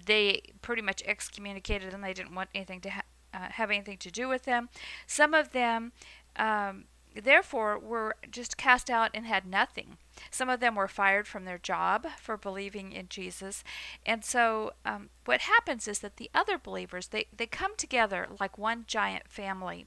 they 0.06 0.42
pretty 0.62 0.82
much 0.82 1.04
excommunicated 1.06 1.92
them. 1.92 2.02
They 2.02 2.14
didn't 2.14 2.36
want 2.36 2.50
anything 2.54 2.82
to 2.82 2.90
ha- 2.90 3.02
uh, 3.34 3.50
have 3.52 3.72
anything 3.72 3.98
to 3.98 4.12
do 4.12 4.28
with 4.28 4.44
them. 4.44 4.70
Some 5.06 5.34
of 5.34 5.52
them, 5.52 5.92
um, 6.36 6.86
therefore, 7.16 7.78
were 7.78 8.16
just 8.30 8.58
cast 8.58 8.90
out 8.90 9.12
and 9.14 9.26
had 9.26 9.46
nothing. 9.46 9.98
Some 10.32 10.50
of 10.50 10.60
them 10.60 10.76
were 10.76 10.88
fired 10.88 11.28
from 11.28 11.46
their 11.46 11.58
job 11.58 12.08
for 12.20 12.38
believing 12.38 12.92
in 12.92 13.08
Jesus. 13.10 13.64
And 14.06 14.24
so, 14.24 14.74
um, 14.86 15.10
what 15.26 15.42
happens 15.42 15.88
is 15.88 16.00
that 16.00 16.18
the 16.18 16.30
other 16.34 16.58
believers 16.58 17.08
they, 17.08 17.26
they 17.36 17.46
come 17.46 17.76
together 17.76 18.28
like 18.40 18.58
one 18.58 18.86
giant 18.88 19.28
family 19.28 19.86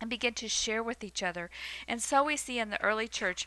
and 0.00 0.08
begin 0.08 0.34
to 0.34 0.48
share 0.48 0.82
with 0.82 1.04
each 1.04 1.22
other. 1.22 1.50
And 1.86 2.02
so 2.02 2.24
we 2.24 2.36
see 2.36 2.58
in 2.58 2.70
the 2.70 2.82
early 2.82 3.06
church 3.06 3.46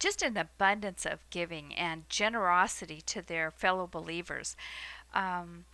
just 0.00 0.22
an 0.22 0.36
abundance 0.36 1.06
of 1.06 1.28
giving 1.30 1.74
and 1.74 2.08
generosity 2.08 3.00
to 3.02 3.22
their 3.22 3.50
fellow 3.52 3.86
believers. 3.86 4.56
Um, 5.14 5.66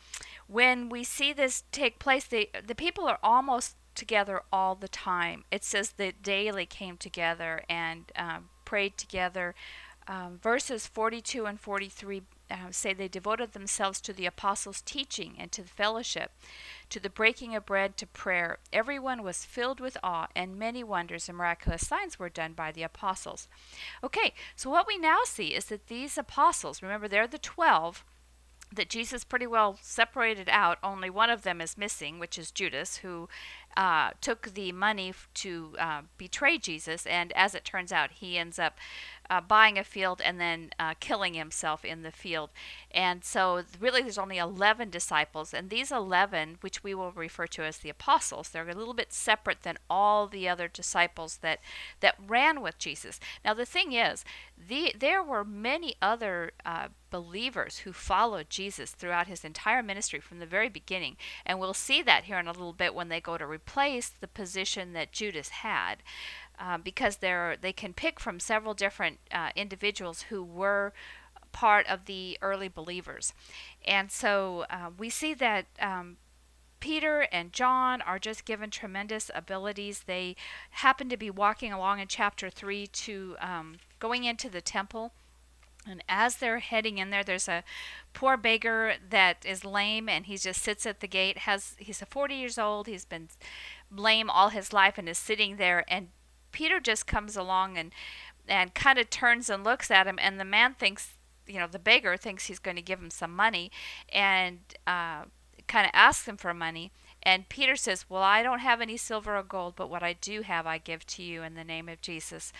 when 0.46 0.88
we 0.88 1.04
see 1.04 1.32
this 1.32 1.64
take 1.72 1.98
place, 1.98 2.24
the 2.24 2.50
the 2.66 2.74
people 2.74 3.06
are 3.06 3.18
almost 3.22 3.76
together 3.94 4.42
all 4.52 4.74
the 4.74 4.88
time. 4.88 5.44
It 5.50 5.64
says 5.64 5.92
that 5.92 6.22
daily 6.22 6.66
came 6.66 6.96
together 6.96 7.64
and 7.68 8.12
um, 8.16 8.50
prayed 8.64 8.98
together. 8.98 9.54
Um, 10.08 10.38
verses 10.40 10.86
42 10.86 11.46
and 11.46 11.58
43 11.58 12.22
uh, 12.50 12.70
say 12.70 12.92
they 12.92 13.08
devoted 13.08 13.52
themselves 13.52 14.00
to 14.00 14.12
the 14.12 14.26
apostles' 14.26 14.82
teaching 14.82 15.34
and 15.38 15.50
to 15.52 15.62
the 15.62 15.68
fellowship, 15.68 16.32
to 16.90 17.00
the 17.00 17.10
breaking 17.10 17.54
of 17.54 17.66
bread, 17.66 17.96
to 17.96 18.06
prayer. 18.06 18.58
Everyone 18.72 19.22
was 19.22 19.44
filled 19.44 19.80
with 19.80 19.96
awe, 20.02 20.28
and 20.34 20.58
many 20.58 20.84
wonders 20.84 21.28
and 21.28 21.36
miraculous 21.36 21.86
signs 21.86 22.18
were 22.18 22.28
done 22.28 22.52
by 22.52 22.72
the 22.72 22.82
apostles. 22.82 23.48
Okay, 24.02 24.34
so 24.54 24.70
what 24.70 24.86
we 24.86 24.98
now 24.98 25.20
see 25.24 25.48
is 25.48 25.66
that 25.66 25.88
these 25.88 26.16
apostles, 26.16 26.82
remember, 26.82 27.08
they're 27.08 27.26
the 27.26 27.38
12 27.38 28.04
that 28.72 28.90
Jesus 28.90 29.24
pretty 29.24 29.46
well 29.46 29.78
separated 29.80 30.48
out. 30.48 30.78
Only 30.82 31.08
one 31.10 31.30
of 31.30 31.42
them 31.42 31.60
is 31.60 31.78
missing, 31.78 32.18
which 32.18 32.38
is 32.38 32.50
Judas, 32.50 32.98
who 32.98 33.28
uh, 33.76 34.10
took 34.20 34.54
the 34.54 34.72
money 34.72 35.12
to 35.34 35.74
uh, 35.78 36.02
betray 36.18 36.58
Jesus, 36.58 37.06
and 37.06 37.32
as 37.32 37.54
it 37.54 37.64
turns 37.64 37.92
out, 37.92 38.12
he 38.12 38.38
ends 38.38 38.58
up 38.58 38.78
uh, 39.30 39.40
buying 39.40 39.78
a 39.78 39.84
field 39.84 40.20
and 40.24 40.40
then 40.40 40.70
uh, 40.78 40.94
killing 41.00 41.34
himself 41.34 41.84
in 41.84 42.02
the 42.02 42.12
field. 42.12 42.50
And 42.90 43.24
so, 43.24 43.62
really, 43.80 44.02
there's 44.02 44.18
only 44.18 44.38
11 44.38 44.90
disciples, 44.90 45.52
and 45.52 45.68
these 45.68 45.92
11, 45.92 46.58
which 46.60 46.82
we 46.82 46.94
will 46.94 47.12
refer 47.12 47.46
to 47.48 47.62
as 47.62 47.78
the 47.78 47.90
apostles, 47.90 48.48
they're 48.48 48.68
a 48.68 48.74
little 48.74 48.94
bit 48.94 49.12
separate 49.12 49.62
than 49.62 49.78
all 49.90 50.26
the 50.26 50.48
other 50.48 50.68
disciples 50.68 51.38
that 51.38 51.60
that 52.00 52.16
ran 52.26 52.60
with 52.60 52.78
Jesus. 52.78 53.20
Now, 53.44 53.54
the 53.54 53.66
thing 53.66 53.92
is, 53.92 54.24
the 54.56 54.94
there 54.98 55.22
were 55.22 55.44
many 55.44 55.96
other 56.00 56.52
uh, 56.64 56.88
believers 57.10 57.78
who 57.78 57.92
followed 57.92 58.50
Jesus 58.50 58.90
throughout 58.90 59.26
his 59.26 59.44
entire 59.44 59.82
ministry 59.82 60.20
from 60.20 60.38
the 60.38 60.46
very 60.46 60.68
beginning, 60.68 61.16
and 61.44 61.58
we'll 61.58 61.74
see 61.74 62.02
that 62.02 62.24
here 62.24 62.38
in 62.38 62.46
a 62.46 62.52
little 62.52 62.72
bit 62.72 62.94
when 62.94 63.08
they 63.08 63.20
go 63.20 63.36
to 63.38 63.46
replace 63.46 64.08
the 64.08 64.28
position 64.28 64.92
that 64.92 65.12
Judas 65.12 65.48
had. 65.48 66.02
Uh, 66.58 66.78
because 66.78 67.18
they're 67.18 67.56
they 67.60 67.72
can 67.72 67.92
pick 67.92 68.18
from 68.18 68.40
several 68.40 68.74
different 68.74 69.18
uh, 69.30 69.50
individuals 69.54 70.22
who 70.22 70.42
were 70.42 70.92
part 71.52 71.86
of 71.86 72.06
the 72.06 72.38
early 72.40 72.68
believers, 72.68 73.32
and 73.84 74.10
so 74.10 74.64
uh, 74.70 74.90
we 74.96 75.10
see 75.10 75.34
that. 75.34 75.66
Um, 75.80 76.16
Peter 76.78 77.26
and 77.32 77.54
John 77.54 78.02
are 78.02 78.18
just 78.18 78.44
given 78.44 78.70
tremendous 78.70 79.30
abilities. 79.34 80.04
They 80.06 80.36
happen 80.70 81.08
to 81.08 81.16
be 81.16 81.30
walking 81.30 81.72
along 81.72 82.00
in 82.00 82.06
chapter 82.06 82.50
3 82.50 82.86
to 82.86 83.36
um, 83.40 83.76
going 83.98 84.24
into 84.24 84.50
the 84.50 84.60
temple. 84.60 85.12
And 85.88 86.02
as 86.08 86.36
they're 86.36 86.58
heading 86.58 86.98
in 86.98 87.10
there, 87.10 87.22
there's 87.22 87.48
a 87.48 87.62
poor 88.12 88.36
beggar 88.36 88.94
that 89.08 89.44
is 89.46 89.64
lame, 89.64 90.08
and 90.08 90.26
he 90.26 90.36
just 90.36 90.62
sits 90.62 90.84
at 90.84 91.00
the 91.00 91.06
gate. 91.06 91.38
has 91.38 91.76
He's 91.78 92.02
40 92.02 92.34
years 92.34 92.58
old. 92.58 92.86
He's 92.86 93.04
been 93.04 93.28
lame 93.90 94.28
all 94.28 94.48
his 94.48 94.72
life 94.72 94.98
and 94.98 95.08
is 95.08 95.18
sitting 95.18 95.56
there. 95.56 95.84
And 95.88 96.08
Peter 96.56 96.80
just 96.80 97.06
comes 97.06 97.36
along 97.36 97.76
and 97.76 97.92
and 98.48 98.72
kind 98.72 98.98
of 98.98 99.10
turns 99.10 99.50
and 99.50 99.62
looks 99.62 99.90
at 99.90 100.06
him, 100.06 100.18
and 100.22 100.40
the 100.40 100.44
man 100.44 100.72
thinks, 100.72 101.10
you 101.46 101.58
know, 101.58 101.66
the 101.66 101.78
beggar 101.78 102.16
thinks 102.16 102.46
he's 102.46 102.58
going 102.58 102.76
to 102.76 102.82
give 102.82 102.98
him 102.98 103.10
some 103.10 103.36
money, 103.36 103.70
and 104.08 104.60
uh, 104.86 105.24
kind 105.66 105.84
of 105.84 105.90
asks 105.92 106.26
him 106.26 106.38
for 106.38 106.54
money. 106.54 106.92
And 107.22 107.50
Peter 107.50 107.76
says, 107.76 108.06
Well, 108.08 108.22
I 108.22 108.42
don't 108.42 108.60
have 108.60 108.80
any 108.80 108.96
silver 108.96 109.36
or 109.36 109.42
gold, 109.42 109.74
but 109.76 109.90
what 109.90 110.02
I 110.02 110.14
do 110.14 110.40
have, 110.42 110.66
I 110.66 110.78
give 110.78 111.04
to 111.08 111.22
you 111.22 111.42
in 111.42 111.56
the 111.56 111.64
name 111.64 111.90
of 111.90 112.00
Jesus. 112.00 112.54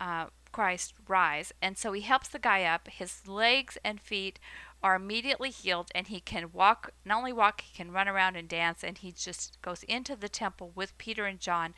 Uh, 0.00 0.26
Christ, 0.50 0.94
rise. 1.06 1.52
And 1.60 1.76
so 1.76 1.92
he 1.92 2.00
helps 2.00 2.28
the 2.28 2.38
guy 2.38 2.62
up. 2.62 2.88
His 2.88 3.28
legs 3.28 3.76
and 3.84 4.00
feet 4.00 4.38
are 4.82 4.94
immediately 4.94 5.50
healed, 5.50 5.90
and 5.94 6.06
he 6.06 6.20
can 6.20 6.52
walk, 6.52 6.92
not 7.04 7.18
only 7.18 7.32
walk, 7.32 7.60
he 7.62 7.76
can 7.76 7.90
run 7.90 8.08
around 8.08 8.36
and 8.36 8.48
dance. 8.48 8.84
And 8.84 8.96
he 8.96 9.12
just 9.12 9.60
goes 9.60 9.82
into 9.82 10.16
the 10.16 10.28
temple 10.28 10.72
with 10.74 10.96
Peter 10.96 11.26
and 11.26 11.40
John 11.40 11.74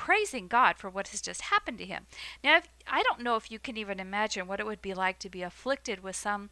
praising 0.00 0.48
God 0.48 0.78
for 0.78 0.88
what 0.88 1.08
has 1.08 1.20
just 1.20 1.42
happened 1.42 1.76
to 1.76 1.84
him. 1.84 2.06
Now, 2.42 2.56
if, 2.56 2.68
I 2.86 3.02
don't 3.02 3.20
know 3.20 3.36
if 3.36 3.50
you 3.50 3.58
can 3.58 3.76
even 3.76 4.00
imagine 4.00 4.46
what 4.46 4.58
it 4.58 4.64
would 4.64 4.80
be 4.80 4.94
like 4.94 5.18
to 5.18 5.28
be 5.28 5.42
afflicted 5.42 6.02
with 6.02 6.16
some 6.16 6.48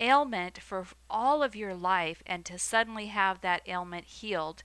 ailment 0.00 0.60
for 0.60 0.84
all 1.08 1.40
of 1.40 1.54
your 1.54 1.72
life 1.72 2.20
and 2.26 2.44
to 2.46 2.58
suddenly 2.58 3.06
have 3.06 3.42
that 3.42 3.62
ailment 3.68 4.06
healed. 4.06 4.64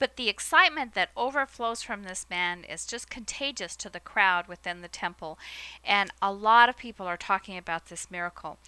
But 0.00 0.16
the 0.16 0.28
excitement 0.28 0.94
that 0.94 1.10
overflows 1.16 1.80
from 1.80 2.02
this 2.02 2.26
man 2.28 2.64
is 2.64 2.86
just 2.86 3.08
contagious 3.08 3.76
to 3.76 3.88
the 3.88 4.00
crowd 4.00 4.48
within 4.48 4.80
the 4.80 4.88
temple. 4.88 5.38
And 5.84 6.10
a 6.20 6.32
lot 6.32 6.68
of 6.68 6.76
people 6.76 7.06
are 7.06 7.16
talking 7.16 7.56
about 7.56 7.86
this 7.86 8.10
miracle. 8.10 8.58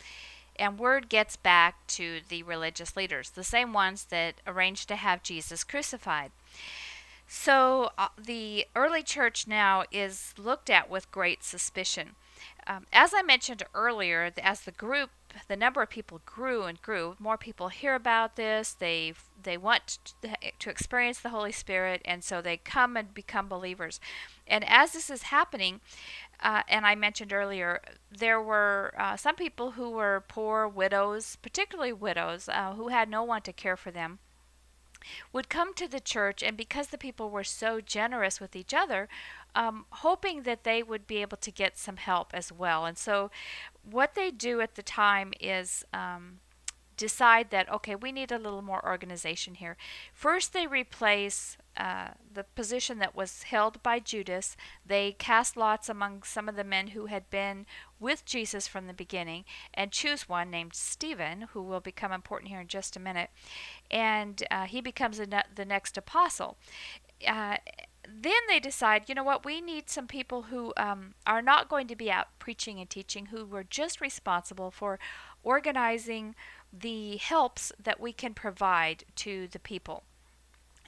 And 0.55 0.79
word 0.79 1.09
gets 1.09 1.35
back 1.35 1.85
to 1.89 2.21
the 2.29 2.45
religious 2.45 2.97
leaders, 2.97 3.31
the 3.31 3.43
same 3.43 3.73
ones 3.73 4.05
that 4.11 4.37
arranged 4.47 4.87
to 4.91 4.97
have 4.97 5.25
Jesus 5.25 5.65
crucified. 5.65 6.31
So 7.27 7.91
uh, 7.97 8.09
the 8.19 8.67
early 8.77 9.03
church 9.03 9.47
now 9.47 9.85
is 9.91 10.35
looked 10.39 10.71
at 10.71 10.91
with 10.91 11.11
great 11.11 11.43
suspicion. 11.43 12.17
Um, 12.67 12.87
as 12.93 13.13
I 13.15 13.23
mentioned 13.23 13.63
earlier, 13.75 14.31
as 14.43 14.63
the 14.63 14.73
group, 14.73 15.11
the 15.49 15.57
number 15.57 15.83
of 15.83 15.91
people 15.91 16.21
grew 16.25 16.65
and 16.65 16.81
grew, 16.81 17.17
more 17.19 17.37
people 17.37 17.69
hear 17.69 17.95
about 17.95 18.37
this. 18.37 18.73
They 18.73 19.15
they 19.43 19.57
want 19.57 20.15
to 20.59 20.71
experience 20.71 21.21
the 21.21 21.31
Holy 21.31 21.53
Spirit, 21.53 22.01
and 22.05 22.23
so 22.25 22.41
they 22.41 22.57
come 22.57 22.97
and 22.97 23.13
become 23.13 23.49
believers. 23.49 24.01
And 24.47 24.65
as 24.69 24.93
this 24.93 25.11
is 25.11 25.25
happening, 25.25 25.81
uh, 26.41 26.63
and 26.69 26.87
I 26.87 26.95
mentioned 26.95 27.33
earlier, 27.33 27.81
there 28.11 28.41
were 28.41 28.95
uh, 28.97 29.17
some 29.17 29.35
people 29.35 29.73
who 29.73 29.91
were 29.91 30.25
poor 30.29 30.69
widows, 30.69 31.37
particularly 31.37 31.93
widows, 31.93 32.49
uh, 32.49 32.75
who 32.75 32.89
had 32.89 33.09
no 33.09 33.23
one 33.23 33.43
to 33.43 33.53
care 33.53 33.77
for 33.77 33.91
them 33.91 34.19
would 35.33 35.49
come 35.49 35.75
to 35.75 35.89
the 35.89 36.01
church, 36.01 36.43
and 36.43 36.57
because 36.57 36.89
the 36.89 36.99
people 36.99 37.31
were 37.31 37.45
so 37.45 37.81
generous 37.81 38.41
with 38.41 38.57
each 38.57 38.75
other, 38.75 39.09
um, 39.55 39.87
hoping 39.91 40.43
that 40.43 40.65
they 40.65 40.83
would 40.83 41.07
be 41.07 41.19
able 41.23 41.37
to 41.39 41.51
get 41.51 41.79
some 41.79 41.97
help 41.97 42.31
as 42.35 42.51
well. 42.51 42.85
And 42.85 42.99
so, 42.99 43.31
what 43.89 44.15
they 44.15 44.31
do 44.31 44.61
at 44.61 44.75
the 44.75 44.83
time 44.83 45.33
is 45.41 45.85
um, 45.93 46.41
decide 46.97 47.51
that, 47.51 47.71
okay, 47.71 47.95
we 47.95 48.13
need 48.13 48.33
a 48.33 48.39
little 48.39 48.63
more 48.63 48.85
organization 48.85 49.55
here. 49.57 49.77
First, 50.13 50.53
they 50.53 50.67
replace 50.67 51.57
the 51.77 52.45
position 52.55 52.99
that 52.99 53.15
was 53.17 53.45
held 53.45 53.83
by 53.83 53.99
Judas. 53.99 54.57
They 54.85 55.13
cast 55.13 55.57
lots 55.57 55.89
among 55.89 56.23
some 56.23 56.49
of 56.49 56.57
the 56.57 56.65
men 56.65 56.89
who 56.89 57.07
had 57.07 57.31
been 57.31 57.67
with 57.99 58.25
Jesus 58.25 58.67
from 58.67 58.87
the 58.87 58.93
beginning 58.95 59.45
and 59.73 59.91
choose 59.91 60.29
one 60.29 60.51
named 60.51 60.75
Stephen, 60.75 61.49
who 61.53 61.63
will 61.63 61.81
become 61.81 62.13
important 62.13 62.51
here 62.51 62.61
in 62.61 62.69
just 62.69 62.97
a 62.97 63.01
minute. 63.01 63.31
And 63.91 64.43
uh, 64.51 64.65
he 64.65 64.81
becomes 64.81 65.19
ne- 65.19 65.43
the 65.55 65.65
next 65.65 65.97
apostle. 65.97 66.57
Uh, 67.27 67.57
then 68.07 68.33
they 68.49 68.61
decide, 68.61 69.09
you 69.09 69.15
know 69.15 69.25
what, 69.25 69.45
we 69.45 69.61
need 69.61 69.89
some 69.89 70.07
people 70.07 70.43
who 70.43 70.73
um, 70.77 71.15
are 71.27 71.41
not 71.41 71.69
going 71.69 71.87
to 71.87 71.97
be 71.97 72.11
out 72.11 72.29
preaching 72.39 72.79
and 72.79 72.91
teaching, 72.91 73.27
who 73.27 73.45
were 73.47 73.65
just 73.65 74.01
responsible 74.01 74.71
for 74.71 74.99
organizing 75.43 76.35
the 76.73 77.17
helps 77.17 77.73
that 77.83 78.01
we 78.01 78.13
can 78.13 78.35
provide 78.35 79.05
to 79.17 79.49
the 79.49 79.59
people, 79.59 80.03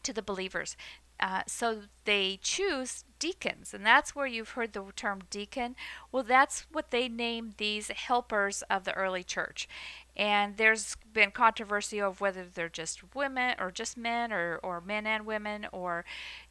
to 0.07 0.13
the 0.13 0.23
believers. 0.23 0.77
Uh, 1.19 1.43
so 1.47 1.83
they 2.05 2.39
choose 2.43 3.05
deacons, 3.19 3.73
and 3.73 3.87
that's 3.87 4.15
where 4.15 4.27
you've 4.27 4.51
heard 4.51 4.75
the 4.75 4.85
term 4.95 5.21
deacon. 5.31 5.75
Well, 6.13 6.23
that's 6.23 6.67
what 6.71 6.91
they 6.91 7.09
named 7.09 7.55
these 7.57 7.89
helpers 7.89 8.63
of 8.69 8.85
the 8.85 8.93
early 8.93 9.25
church. 9.25 9.67
And 10.15 10.57
there's 10.57 10.97
been 11.13 11.31
controversy 11.31 12.01
of 12.01 12.21
whether 12.21 12.45
they're 12.45 12.69
just 12.69 13.15
women 13.15 13.55
or 13.59 13.71
just 13.71 13.97
men 13.97 14.33
or, 14.33 14.59
or 14.63 14.81
men 14.81 15.07
and 15.07 15.27
women 15.27 15.67
or, 15.73 16.05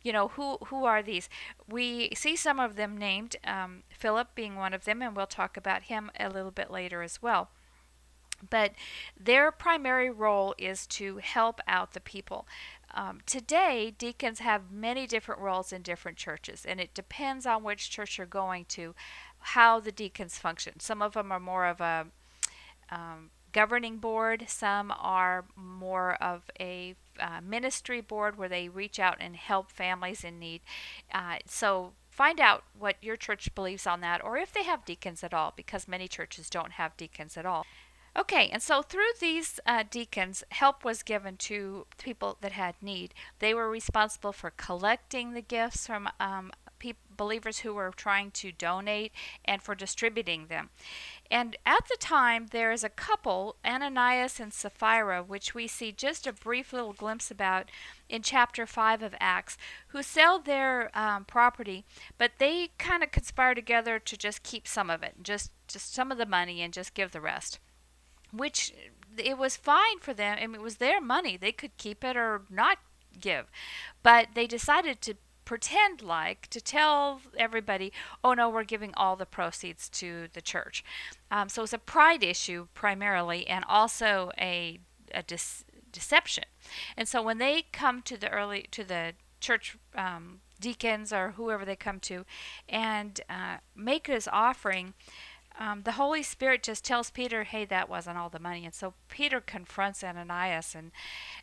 you 0.03 0.11
know, 0.11 0.29
who, 0.29 0.57
who 0.65 0.85
are 0.85 1.03
these? 1.03 1.29
We 1.69 2.09
see 2.15 2.35
some 2.35 2.59
of 2.59 2.75
them 2.75 2.97
named, 2.97 3.35
um, 3.43 3.83
Philip 3.89 4.29
being 4.35 4.55
one 4.55 4.73
of 4.73 4.85
them, 4.85 5.01
and 5.01 5.15
we'll 5.15 5.27
talk 5.27 5.57
about 5.57 5.83
him 5.83 6.11
a 6.19 6.29
little 6.29 6.51
bit 6.51 6.71
later 6.71 7.01
as 7.03 7.21
well. 7.21 7.49
But 8.49 8.73
their 9.19 9.51
primary 9.51 10.09
role 10.09 10.53
is 10.57 10.85
to 10.87 11.17
help 11.17 11.61
out 11.67 11.93
the 11.93 11.99
people. 11.99 12.47
Um, 12.95 13.19
today, 13.25 13.93
deacons 13.97 14.39
have 14.39 14.71
many 14.71 15.05
different 15.05 15.41
roles 15.41 15.73
in 15.73 15.81
different 15.81 16.17
churches, 16.17 16.65
and 16.65 16.79
it 16.79 16.93
depends 16.93 17.45
on 17.45 17.61
which 17.61 17.89
church 17.89 18.17
you're 18.17 18.25
going 18.25 18.65
to, 18.69 18.95
how 19.39 19.81
the 19.81 19.91
deacons 19.91 20.37
function. 20.37 20.79
Some 20.79 21.01
of 21.01 21.13
them 21.13 21.31
are 21.31 21.39
more 21.39 21.65
of 21.65 21.81
a 21.81 22.07
um, 22.89 23.31
governing 23.51 23.97
board, 23.97 24.45
some 24.47 24.93
are 24.97 25.45
more 25.55 26.15
of 26.23 26.43
a 26.59 26.95
uh, 27.19 27.41
ministry 27.43 27.99
board 27.99 28.37
where 28.37 28.49
they 28.49 28.69
reach 28.69 28.97
out 28.97 29.17
and 29.19 29.35
help 29.35 29.71
families 29.71 30.23
in 30.23 30.39
need. 30.39 30.61
Uh, 31.13 31.37
so 31.45 31.91
find 32.09 32.39
out 32.39 32.63
what 32.77 32.95
your 33.01 33.17
church 33.17 33.53
believes 33.55 33.85
on 33.85 33.99
that, 34.01 34.23
or 34.23 34.37
if 34.37 34.53
they 34.53 34.63
have 34.63 34.85
deacons 34.85 35.21
at 35.21 35.33
all, 35.33 35.53
because 35.55 35.87
many 35.87 36.07
churches 36.07 36.49
don't 36.49 36.73
have 36.73 36.95
deacons 36.95 37.35
at 37.35 37.45
all. 37.45 37.65
Okay, 38.17 38.49
and 38.51 38.61
so 38.61 38.81
through 38.81 39.11
these 39.19 39.59
uh, 39.65 39.83
deacons, 39.89 40.43
help 40.49 40.85
was 40.85 41.03
given 41.03 41.35
to 41.37 41.85
people 41.97 42.37
that 42.39 42.53
had 42.53 42.75
need. 42.81 43.13
They 43.39 43.53
were 43.53 43.69
responsible 43.69 44.31
for 44.31 44.51
collecting 44.51 45.33
the 45.33 45.41
gifts 45.41 45.85
from 45.85 46.09
um, 46.19 46.51
believers 47.15 47.59
who 47.59 47.73
were 47.73 47.91
trying 47.95 48.31
to 48.31 48.51
donate 48.51 49.11
and 49.43 49.61
for 49.61 49.75
distributing 49.75 50.47
them. 50.47 50.69
And 51.31 51.55
at 51.65 51.87
the 51.89 51.97
time, 51.99 52.47
there 52.51 52.71
is 52.71 52.83
a 52.83 52.89
couple, 52.89 53.55
Ananias 53.65 54.39
and 54.39 54.53
Sapphira, 54.53 55.23
which 55.23 55.55
we 55.55 55.67
see 55.67 55.91
just 55.91 56.27
a 56.27 56.33
brief 56.33 56.73
little 56.73 56.93
glimpse 56.93 57.31
about 57.31 57.69
in 58.09 58.21
chapter 58.21 58.65
5 58.65 59.01
of 59.01 59.15
Acts, 59.19 59.57
who 59.87 60.03
sell 60.03 60.39
their 60.39 60.95
um, 60.97 61.25
property, 61.25 61.85
but 62.17 62.33
they 62.37 62.69
kind 62.77 63.03
of 63.03 63.11
conspire 63.11 63.55
together 63.55 63.97
to 63.99 64.17
just 64.17 64.43
keep 64.43 64.67
some 64.67 64.89
of 64.89 65.01
it, 65.01 65.15
just, 65.23 65.51
just 65.67 65.93
some 65.93 66.11
of 66.11 66.17
the 66.17 66.25
money, 66.25 66.61
and 66.61 66.73
just 66.73 66.93
give 66.93 67.11
the 67.11 67.21
rest 67.21 67.59
which 68.37 68.73
it 69.17 69.37
was 69.37 69.55
fine 69.55 69.99
for 69.99 70.13
them. 70.13 70.37
Mean, 70.37 70.55
it 70.55 70.61
was 70.61 70.77
their 70.77 71.01
money. 71.01 71.37
They 71.37 71.51
could 71.51 71.77
keep 71.77 72.03
it 72.03 72.17
or 72.17 72.41
not 72.49 72.79
give. 73.19 73.45
But 74.03 74.29
they 74.35 74.47
decided 74.47 75.01
to 75.01 75.15
pretend 75.45 76.01
like 76.01 76.47
to 76.47 76.59
tell 76.59 77.21
everybody, 77.37 77.93
oh 78.23 78.33
no, 78.33 78.49
we're 78.49 78.63
giving 78.63 78.93
all 78.95 79.15
the 79.15 79.25
proceeds 79.25 79.87
to 79.89 80.27
the 80.33 80.41
church. 80.41 80.83
Um, 81.31 81.49
so 81.49 81.63
it's 81.63 81.73
a 81.73 81.77
pride 81.77 82.23
issue 82.23 82.67
primarily, 82.73 83.47
and 83.47 83.63
also 83.67 84.31
a, 84.39 84.79
a 85.13 85.23
deception. 85.91 86.45
And 86.97 87.07
so 87.07 87.21
when 87.21 87.37
they 87.37 87.65
come 87.71 88.01
to 88.03 88.17
the 88.17 88.29
early 88.29 88.65
to 88.71 88.83
the 88.83 89.13
church 89.39 89.77
um, 89.95 90.39
deacons 90.59 91.13
or 91.13 91.33
whoever 91.37 91.63
they 91.63 91.75
come 91.75 91.99
to, 91.99 92.25
and 92.67 93.21
uh, 93.29 93.57
make 93.75 94.07
this 94.07 94.27
offering 94.31 94.93
um, 95.59 95.83
the 95.83 95.93
Holy 95.93 96.23
Spirit 96.23 96.63
just 96.63 96.83
tells 96.83 97.09
Peter, 97.09 97.43
hey, 97.43 97.65
that 97.65 97.89
wasn't 97.89 98.17
all 98.17 98.29
the 98.29 98.39
money. 98.39 98.65
And 98.65 98.73
so 98.73 98.93
Peter 99.09 99.39
confronts 99.39 100.03
Ananias, 100.03 100.75
and 100.75 100.91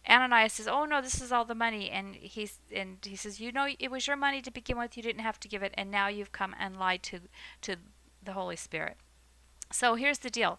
Ananias 0.09 0.55
says, 0.55 0.69
oh, 0.69 0.85
no, 0.85 1.01
this 1.01 1.21
is 1.21 1.33
all 1.33 1.45
the 1.45 1.55
money. 1.55 1.91
And, 1.91 2.15
he's, 2.15 2.59
and 2.75 2.99
he 3.03 3.17
says, 3.17 3.41
you 3.41 3.53
know, 3.53 3.69
it 3.79 3.91
was 3.91 4.07
your 4.07 4.17
money 4.17 4.43
to 4.43 4.51
begin 4.51 4.79
with. 4.79 4.97
You 4.97 5.03
didn't 5.03 5.23
have 5.23 5.41
to 5.41 5.49
give 5.49 5.63
it, 5.63 5.73
and 5.75 5.91
now 5.91 6.09
you've 6.09 6.33
come 6.33 6.55
and 6.59 6.79
lied 6.79 7.03
to, 7.05 7.21
to 7.63 7.77
the 8.23 8.33
Holy 8.33 8.57
Spirit. 8.57 8.97
So 9.73 9.95
here's 9.95 10.19
the 10.19 10.31
deal. 10.31 10.59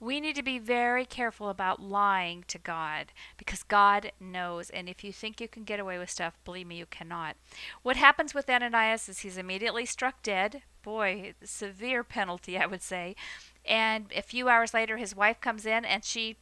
We 0.00 0.20
need 0.20 0.36
to 0.36 0.42
be 0.42 0.58
very 0.58 1.04
careful 1.04 1.48
about 1.48 1.82
lying 1.82 2.44
to 2.48 2.58
God 2.58 3.12
because 3.36 3.62
God 3.62 4.12
knows. 4.20 4.70
And 4.70 4.88
if 4.88 5.04
you 5.04 5.12
think 5.12 5.40
you 5.40 5.48
can 5.48 5.64
get 5.64 5.80
away 5.80 5.98
with 5.98 6.10
stuff, 6.10 6.38
believe 6.44 6.66
me, 6.66 6.76
you 6.76 6.86
cannot. 6.86 7.36
What 7.82 7.96
happens 7.96 8.34
with 8.34 8.48
Ananias 8.48 9.08
is 9.08 9.20
he's 9.20 9.38
immediately 9.38 9.86
struck 9.86 10.22
dead. 10.22 10.62
Boy, 10.82 11.34
severe 11.44 12.02
penalty, 12.02 12.58
I 12.58 12.66
would 12.66 12.82
say. 12.82 13.14
And 13.64 14.06
a 14.16 14.22
few 14.22 14.48
hours 14.48 14.74
later, 14.74 14.96
his 14.96 15.14
wife 15.14 15.40
comes 15.40 15.66
in 15.66 15.84
and 15.84 16.04
she 16.04 16.38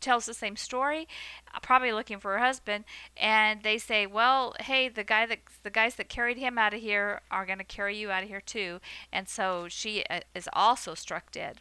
tells 0.00 0.26
the 0.26 0.34
same 0.34 0.56
story, 0.56 1.08
uh, 1.54 1.60
probably 1.60 1.92
looking 1.92 2.18
for 2.18 2.32
her 2.32 2.38
husband, 2.38 2.84
and 3.16 3.62
they 3.62 3.78
say, 3.78 4.06
"Well, 4.06 4.54
hey, 4.60 4.88
the 4.88 5.04
guy 5.04 5.26
that 5.26 5.40
the 5.62 5.70
guys 5.70 5.96
that 5.96 6.08
carried 6.08 6.38
him 6.38 6.58
out 6.58 6.74
of 6.74 6.80
here 6.80 7.20
are 7.30 7.46
going 7.46 7.58
to 7.58 7.64
carry 7.64 7.96
you 7.96 8.10
out 8.10 8.22
of 8.22 8.28
here 8.28 8.40
too." 8.40 8.80
And 9.12 9.28
so 9.28 9.68
she 9.68 10.04
uh, 10.10 10.20
is 10.34 10.48
also 10.52 10.94
struck 10.94 11.30
dead. 11.30 11.60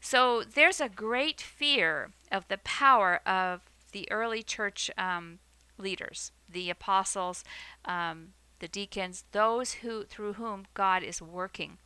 So 0.00 0.42
there's 0.42 0.80
a 0.80 0.88
great 0.88 1.40
fear 1.40 2.10
of 2.30 2.48
the 2.48 2.58
power 2.58 3.20
of 3.26 3.62
the 3.92 4.10
early 4.10 4.42
church 4.42 4.90
um, 4.98 5.38
leaders, 5.78 6.32
the 6.48 6.70
apostles, 6.70 7.44
um, 7.84 8.32
the 8.58 8.68
deacons, 8.68 9.24
those 9.32 9.74
who 9.74 10.04
through 10.04 10.34
whom 10.34 10.66
God 10.74 11.02
is 11.02 11.22
working. 11.22 11.78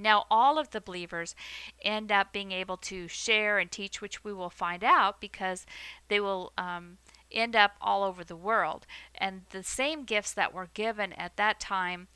Now, 0.00 0.26
all 0.30 0.58
of 0.58 0.70
the 0.70 0.80
believers 0.80 1.34
end 1.82 2.10
up 2.10 2.32
being 2.32 2.52
able 2.52 2.76
to 2.78 3.08
share 3.08 3.58
and 3.58 3.70
teach, 3.70 4.00
which 4.00 4.24
we 4.24 4.32
will 4.32 4.50
find 4.50 4.82
out 4.82 5.20
because 5.20 5.66
they 6.08 6.20
will 6.20 6.52
um, 6.58 6.98
end 7.30 7.54
up 7.54 7.72
all 7.80 8.02
over 8.02 8.24
the 8.24 8.36
world. 8.36 8.86
And 9.14 9.42
the 9.50 9.62
same 9.62 10.04
gifts 10.04 10.32
that 10.34 10.54
were 10.54 10.68
given 10.74 11.12
at 11.12 11.36
that 11.36 11.60
time 11.60 12.08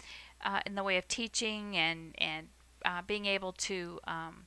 uh, 0.45 0.61
in 0.67 0.75
the 0.75 0.83
way 0.83 0.97
of 0.97 1.09
teaching 1.09 1.77
and, 1.77 2.15
and 2.19 2.49
uh, 2.85 3.03
being 3.07 3.27
able 3.27 3.53
to. 3.53 4.01
Um, 4.07 4.47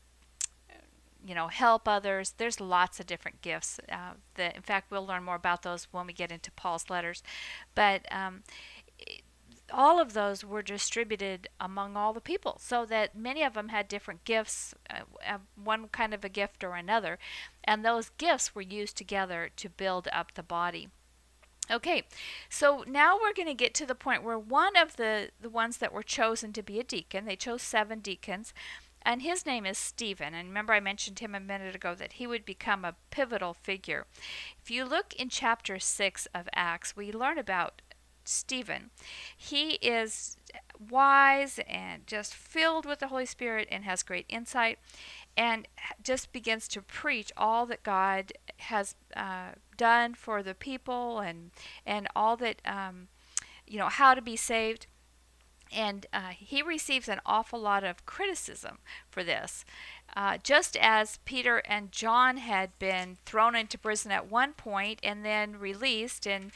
you 1.26 1.36
know, 1.36 1.48
help 1.48 1.90
others. 1.90 2.36
There's 2.38 2.62
lots 2.62 3.02
of 3.02 3.06
different 3.06 3.42
gifts. 3.42 3.82
Uh, 3.92 4.14
that, 4.36 4.56
in 4.56 4.62
fact, 4.62 4.90
we'll 4.90 5.06
learn 5.06 5.24
more 5.24 5.36
about 5.36 5.64
those 5.64 5.88
when 5.92 6.08
we 6.08 6.14
get 6.14 6.32
into 6.32 6.52
Paul's 6.52 6.90
letters. 6.90 7.22
But 7.76 8.06
um, 8.12 8.44
all 9.72 10.00
of 10.00 10.14
those 10.14 10.44
were 10.44 10.62
distributed 10.62 11.48
among 11.60 11.98
all 11.98 12.14
the 12.14 12.22
people 12.22 12.58
so 12.60 12.86
that 12.86 13.16
many 13.16 13.44
of 13.44 13.54
them 13.54 13.70
had 13.70 13.88
different 13.88 14.24
gifts 14.24 14.74
uh, 14.90 15.02
uh, 15.28 15.38
one 15.62 15.88
kind 15.90 16.14
of 16.14 16.24
a 16.24 16.30
gift 16.30 16.64
or 16.64 16.76
another 16.76 17.18
and 17.64 17.84
those 17.84 18.10
gifts 18.18 18.56
were 18.56 18.62
used 18.62 18.96
together 18.98 19.50
to 19.56 19.70
build 19.70 20.08
up 20.12 20.34
the 20.34 20.44
body 20.44 20.90
Okay, 21.70 22.04
so 22.50 22.86
now 22.88 23.18
we're 23.22 23.34
going 23.34 23.50
to 23.50 23.54
get 23.54 23.74
to 23.74 23.86
the 23.86 23.94
point 23.94 24.24
where 24.24 24.40
one 24.40 24.78
of 24.78 24.96
the, 24.96 25.32
the 25.42 25.50
ones 25.50 25.78
that 25.78 25.92
were 25.92 26.04
chosen 26.04 26.54
to 26.54 26.64
be 26.64 26.80
a 26.80 26.84
deacon, 26.84 27.26
they 27.26 27.36
chose 27.36 27.62
seven 27.62 28.00
deacons, 28.00 28.54
and 29.02 29.22
his 29.22 29.46
name 29.46 29.66
is 29.66 29.78
Stephen. 29.78 30.34
And 30.34 30.48
remember, 30.48 30.74
I 30.74 30.80
mentioned 30.80 31.20
him 31.20 31.36
a 31.36 31.40
minute 31.40 31.76
ago 31.76 31.94
that 31.96 32.14
he 32.14 32.28
would 32.28 32.46
become 32.46 32.86
a 32.86 32.96
pivotal 33.10 33.54
figure. 33.54 34.06
If 34.62 34.72
you 34.72 34.86
look 34.86 35.14
in 35.16 35.30
chapter 35.30 35.78
6 35.78 36.28
of 36.34 36.48
Acts, 36.54 36.96
we 36.96 37.12
learn 37.12 37.38
about 37.38 37.82
Stephen. 38.28 38.92
He 39.36 39.72
is 39.76 40.38
wise 40.90 41.60
and 41.68 42.06
just 42.06 42.34
filled 42.34 42.86
with 42.86 43.00
the 43.00 43.08
Holy 43.08 43.26
Spirit 43.26 43.68
and 43.72 43.84
has 43.84 44.04
great 44.04 44.26
insight 44.30 44.80
and 45.36 45.68
just 46.04 46.32
begins 46.34 46.68
to 46.68 46.82
preach 46.82 47.32
all 47.38 47.66
that 47.68 47.84
God 47.84 48.34
has 48.58 48.96
uh, 49.16 49.52
done 49.78 50.16
for 50.16 50.42
the 50.42 50.56
people 50.56 51.20
and 51.20 51.52
and 51.86 52.08
all 52.16 52.36
that 52.38 52.62
um, 52.66 53.08
you 53.66 53.78
know 53.78 53.90
how 53.90 54.14
to 54.14 54.22
be 54.22 54.36
saved 54.36 54.88
and 55.72 56.06
uh, 56.14 56.30
he 56.30 56.62
receives 56.62 57.08
an 57.08 57.20
awful 57.26 57.60
lot 57.60 57.84
of 57.84 58.06
criticism 58.06 58.80
for 59.10 59.24
this. 59.24 59.66
Uh, 60.16 60.38
just 60.42 60.78
as 60.78 61.20
Peter 61.26 61.58
and 61.66 61.92
John 61.92 62.38
had 62.38 62.78
been 62.80 63.18
thrown 63.26 63.56
into 63.56 63.78
prison 63.78 64.12
at 64.12 64.32
one 64.32 64.54
point 64.54 65.00
and 65.04 65.26
then 65.26 65.60
released, 65.60 66.26
and 66.26 66.52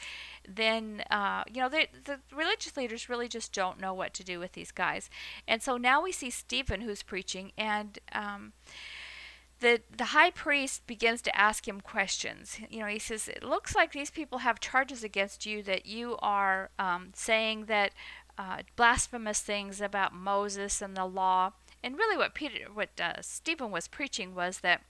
then, 0.48 1.02
uh, 1.10 1.44
you 1.52 1.60
know, 1.60 1.68
they, 1.68 1.88
the 2.04 2.20
religious 2.34 2.76
leaders 2.76 3.08
really 3.08 3.28
just 3.28 3.52
don't 3.52 3.80
know 3.80 3.94
what 3.94 4.14
to 4.14 4.24
do 4.24 4.38
with 4.38 4.52
these 4.52 4.72
guys. 4.72 5.08
And 5.46 5.62
so 5.62 5.76
now 5.76 6.02
we 6.02 6.12
see 6.12 6.30
Stephen 6.30 6.80
who's 6.82 7.02
preaching, 7.02 7.52
and 7.56 7.98
um, 8.12 8.52
the 9.60 9.80
the 9.96 10.06
high 10.06 10.30
priest 10.30 10.86
begins 10.86 11.22
to 11.22 11.36
ask 11.36 11.66
him 11.66 11.80
questions. 11.80 12.58
You 12.68 12.80
know, 12.80 12.86
he 12.86 12.98
says, 12.98 13.28
"It 13.28 13.42
looks 13.42 13.74
like 13.74 13.92
these 13.92 14.10
people 14.10 14.38
have 14.38 14.60
charges 14.60 15.04
against 15.04 15.46
you 15.46 15.62
that 15.62 15.86
you 15.86 16.16
are 16.20 16.70
um, 16.78 17.12
saying 17.14 17.66
that 17.66 17.92
uh, 18.36 18.58
blasphemous 18.76 19.40
things 19.40 19.80
about 19.80 20.14
Moses 20.14 20.82
and 20.82 20.96
the 20.96 21.06
law." 21.06 21.52
And 21.84 21.96
really, 21.96 22.16
what 22.16 22.34
Peter, 22.34 22.66
what 22.72 23.00
uh, 23.00 23.22
Stephen 23.22 23.70
was 23.70 23.88
preaching 23.88 24.34
was 24.34 24.60
that 24.60 24.82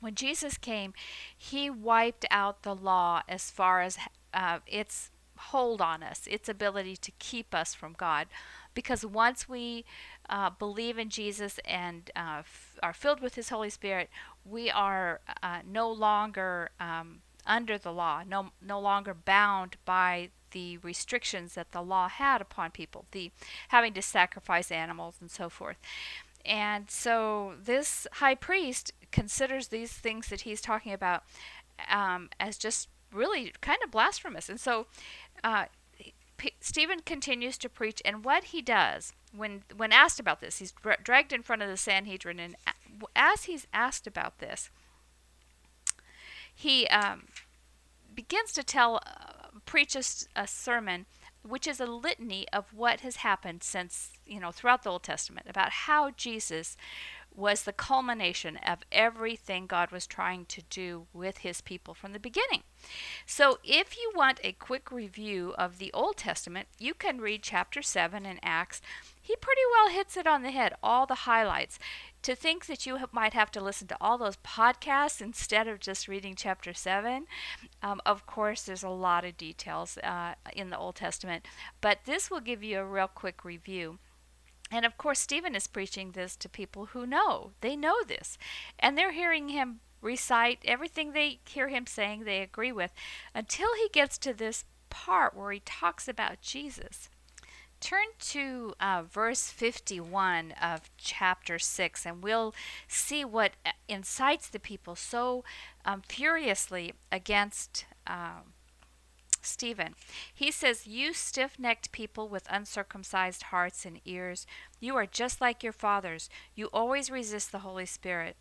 when 0.00 0.14
Jesus 0.14 0.58
came, 0.58 0.94
he 1.36 1.70
wiped 1.70 2.26
out 2.30 2.62
the 2.62 2.74
law 2.74 3.22
as 3.28 3.50
far 3.50 3.82
as 3.82 3.98
uh, 4.34 4.58
its 4.66 5.10
hold 5.36 5.80
on 5.80 6.02
us, 6.02 6.26
its 6.26 6.48
ability 6.48 6.96
to 6.96 7.10
keep 7.18 7.54
us 7.54 7.74
from 7.74 7.94
God. 7.96 8.28
Because 8.74 9.04
once 9.04 9.48
we 9.48 9.84
uh, 10.30 10.50
believe 10.50 10.98
in 10.98 11.10
Jesus 11.10 11.58
and 11.64 12.10
uh, 12.16 12.38
f- 12.38 12.78
are 12.82 12.94
filled 12.94 13.20
with 13.20 13.34
His 13.34 13.50
Holy 13.50 13.70
Spirit, 13.70 14.08
we 14.44 14.70
are 14.70 15.20
uh, 15.42 15.58
no 15.70 15.90
longer 15.90 16.70
um, 16.80 17.20
under 17.46 17.76
the 17.76 17.92
law, 17.92 18.22
no, 18.26 18.50
no 18.66 18.80
longer 18.80 19.14
bound 19.14 19.76
by 19.84 20.30
the 20.52 20.78
restrictions 20.78 21.54
that 21.54 21.72
the 21.72 21.82
law 21.82 22.08
had 22.08 22.40
upon 22.40 22.70
people, 22.70 23.06
the 23.10 23.30
having 23.68 23.92
to 23.94 24.02
sacrifice 24.02 24.70
animals 24.70 25.16
and 25.20 25.30
so 25.30 25.48
forth. 25.48 25.76
And 26.44 26.90
so 26.90 27.54
this 27.62 28.06
high 28.14 28.34
priest 28.34 28.92
considers 29.10 29.68
these 29.68 29.92
things 29.92 30.28
that 30.28 30.42
he's 30.42 30.60
talking 30.60 30.92
about 30.92 31.24
um, 31.90 32.30
as 32.38 32.56
just 32.56 32.88
really 33.12 33.52
kind 33.60 33.78
of 33.84 33.90
blasphemous. 33.90 34.48
And 34.48 34.60
so 34.60 34.86
uh, 35.44 35.66
P- 36.36 36.54
Stephen 36.60 37.00
continues 37.00 37.56
to 37.58 37.68
preach, 37.68 38.02
and 38.04 38.24
what 38.24 38.44
he 38.44 38.62
does 38.62 39.12
when 39.34 39.62
when 39.76 39.92
asked 39.92 40.20
about 40.20 40.40
this, 40.40 40.58
he's 40.58 40.72
dra- 40.72 41.02
dragged 41.02 41.32
in 41.32 41.42
front 41.42 41.62
of 41.62 41.68
the 41.68 41.76
Sanhedrin, 41.76 42.40
and 42.40 42.56
as 43.14 43.44
he's 43.44 43.66
asked 43.72 44.06
about 44.06 44.38
this, 44.38 44.70
he 46.54 46.86
um, 46.88 47.28
begins 48.14 48.52
to 48.52 48.62
tell, 48.62 48.96
uh, 49.06 49.48
preach 49.64 49.96
a, 49.96 50.02
a 50.36 50.46
sermon 50.46 51.06
which 51.42 51.66
is 51.66 51.80
a 51.80 51.86
litany 51.86 52.46
of 52.52 52.72
what 52.72 53.00
has 53.00 53.16
happened 53.16 53.62
since, 53.62 54.12
you 54.24 54.38
know, 54.38 54.52
throughout 54.52 54.84
the 54.84 54.90
Old 54.90 55.02
Testament, 55.02 55.46
about 55.48 55.70
how 55.70 56.10
Jesus 56.10 56.76
was 57.34 57.62
the 57.62 57.72
culmination 57.72 58.56
of 58.58 58.80
everything 58.90 59.66
God 59.66 59.90
was 59.90 60.06
trying 60.06 60.44
to 60.46 60.62
do 60.70 61.06
with 61.12 61.38
his 61.38 61.60
people 61.60 61.94
from 61.94 62.12
the 62.12 62.18
beginning. 62.18 62.62
So, 63.26 63.58
if 63.64 63.96
you 63.96 64.12
want 64.14 64.40
a 64.42 64.52
quick 64.52 64.90
review 64.90 65.54
of 65.56 65.78
the 65.78 65.92
Old 65.92 66.16
Testament, 66.16 66.68
you 66.78 66.94
can 66.94 67.20
read 67.20 67.42
chapter 67.42 67.80
7 67.80 68.26
in 68.26 68.40
Acts. 68.42 68.80
He 69.20 69.36
pretty 69.36 69.60
well 69.70 69.94
hits 69.94 70.16
it 70.16 70.26
on 70.26 70.42
the 70.42 70.50
head, 70.50 70.74
all 70.82 71.06
the 71.06 71.14
highlights. 71.14 71.78
To 72.22 72.34
think 72.34 72.66
that 72.66 72.86
you 72.86 72.98
might 73.12 73.34
have 73.34 73.50
to 73.52 73.60
listen 73.60 73.88
to 73.88 73.96
all 74.00 74.18
those 74.18 74.36
podcasts 74.36 75.20
instead 75.20 75.66
of 75.66 75.80
just 75.80 76.08
reading 76.08 76.34
chapter 76.36 76.72
7, 76.72 77.26
um, 77.82 78.00
of 78.06 78.26
course, 78.26 78.62
there's 78.62 78.84
a 78.84 78.88
lot 78.88 79.24
of 79.24 79.36
details 79.36 79.98
uh, 79.98 80.34
in 80.54 80.70
the 80.70 80.78
Old 80.78 80.96
Testament, 80.96 81.46
but 81.80 82.00
this 82.04 82.30
will 82.30 82.40
give 82.40 82.62
you 82.62 82.78
a 82.78 82.84
real 82.84 83.08
quick 83.08 83.44
review. 83.44 83.98
And 84.72 84.86
of 84.86 84.96
course, 84.96 85.20
Stephen 85.20 85.54
is 85.54 85.66
preaching 85.66 86.12
this 86.12 86.34
to 86.36 86.48
people 86.48 86.86
who 86.86 87.06
know. 87.06 87.52
They 87.60 87.76
know 87.76 88.02
this. 88.02 88.38
And 88.78 88.96
they're 88.96 89.12
hearing 89.12 89.50
him 89.50 89.80
recite 90.00 90.58
everything 90.64 91.12
they 91.12 91.38
hear 91.46 91.68
him 91.68 91.86
saying, 91.86 92.24
they 92.24 92.40
agree 92.40 92.72
with, 92.72 92.92
until 93.34 93.68
he 93.76 93.88
gets 93.92 94.18
to 94.18 94.34
this 94.34 94.64
part 94.90 95.36
where 95.36 95.52
he 95.52 95.60
talks 95.60 96.08
about 96.08 96.40
Jesus. 96.40 97.08
Turn 97.80 98.06
to 98.20 98.74
uh, 98.80 99.02
verse 99.02 99.48
51 99.50 100.52
of 100.52 100.90
chapter 100.96 101.58
6, 101.58 102.06
and 102.06 102.22
we'll 102.22 102.54
see 102.88 103.24
what 103.24 103.52
uh, 103.66 103.70
incites 103.88 104.48
the 104.48 104.60
people 104.60 104.96
so 104.96 105.44
um, 105.84 106.02
furiously 106.06 106.94
against. 107.10 107.84
Um, 108.06 108.54
Stephen. 109.44 109.94
He 110.32 110.50
says, 110.50 110.86
You 110.86 111.12
stiff 111.12 111.58
necked 111.58 111.92
people 111.92 112.28
with 112.28 112.46
uncircumcised 112.50 113.44
hearts 113.44 113.84
and 113.84 114.00
ears, 114.04 114.46
you 114.80 114.96
are 114.96 115.06
just 115.06 115.40
like 115.40 115.62
your 115.62 115.72
fathers. 115.72 116.28
You 116.54 116.66
always 116.72 117.10
resist 117.10 117.52
the 117.52 117.60
Holy 117.60 117.86
Spirit. 117.86 118.36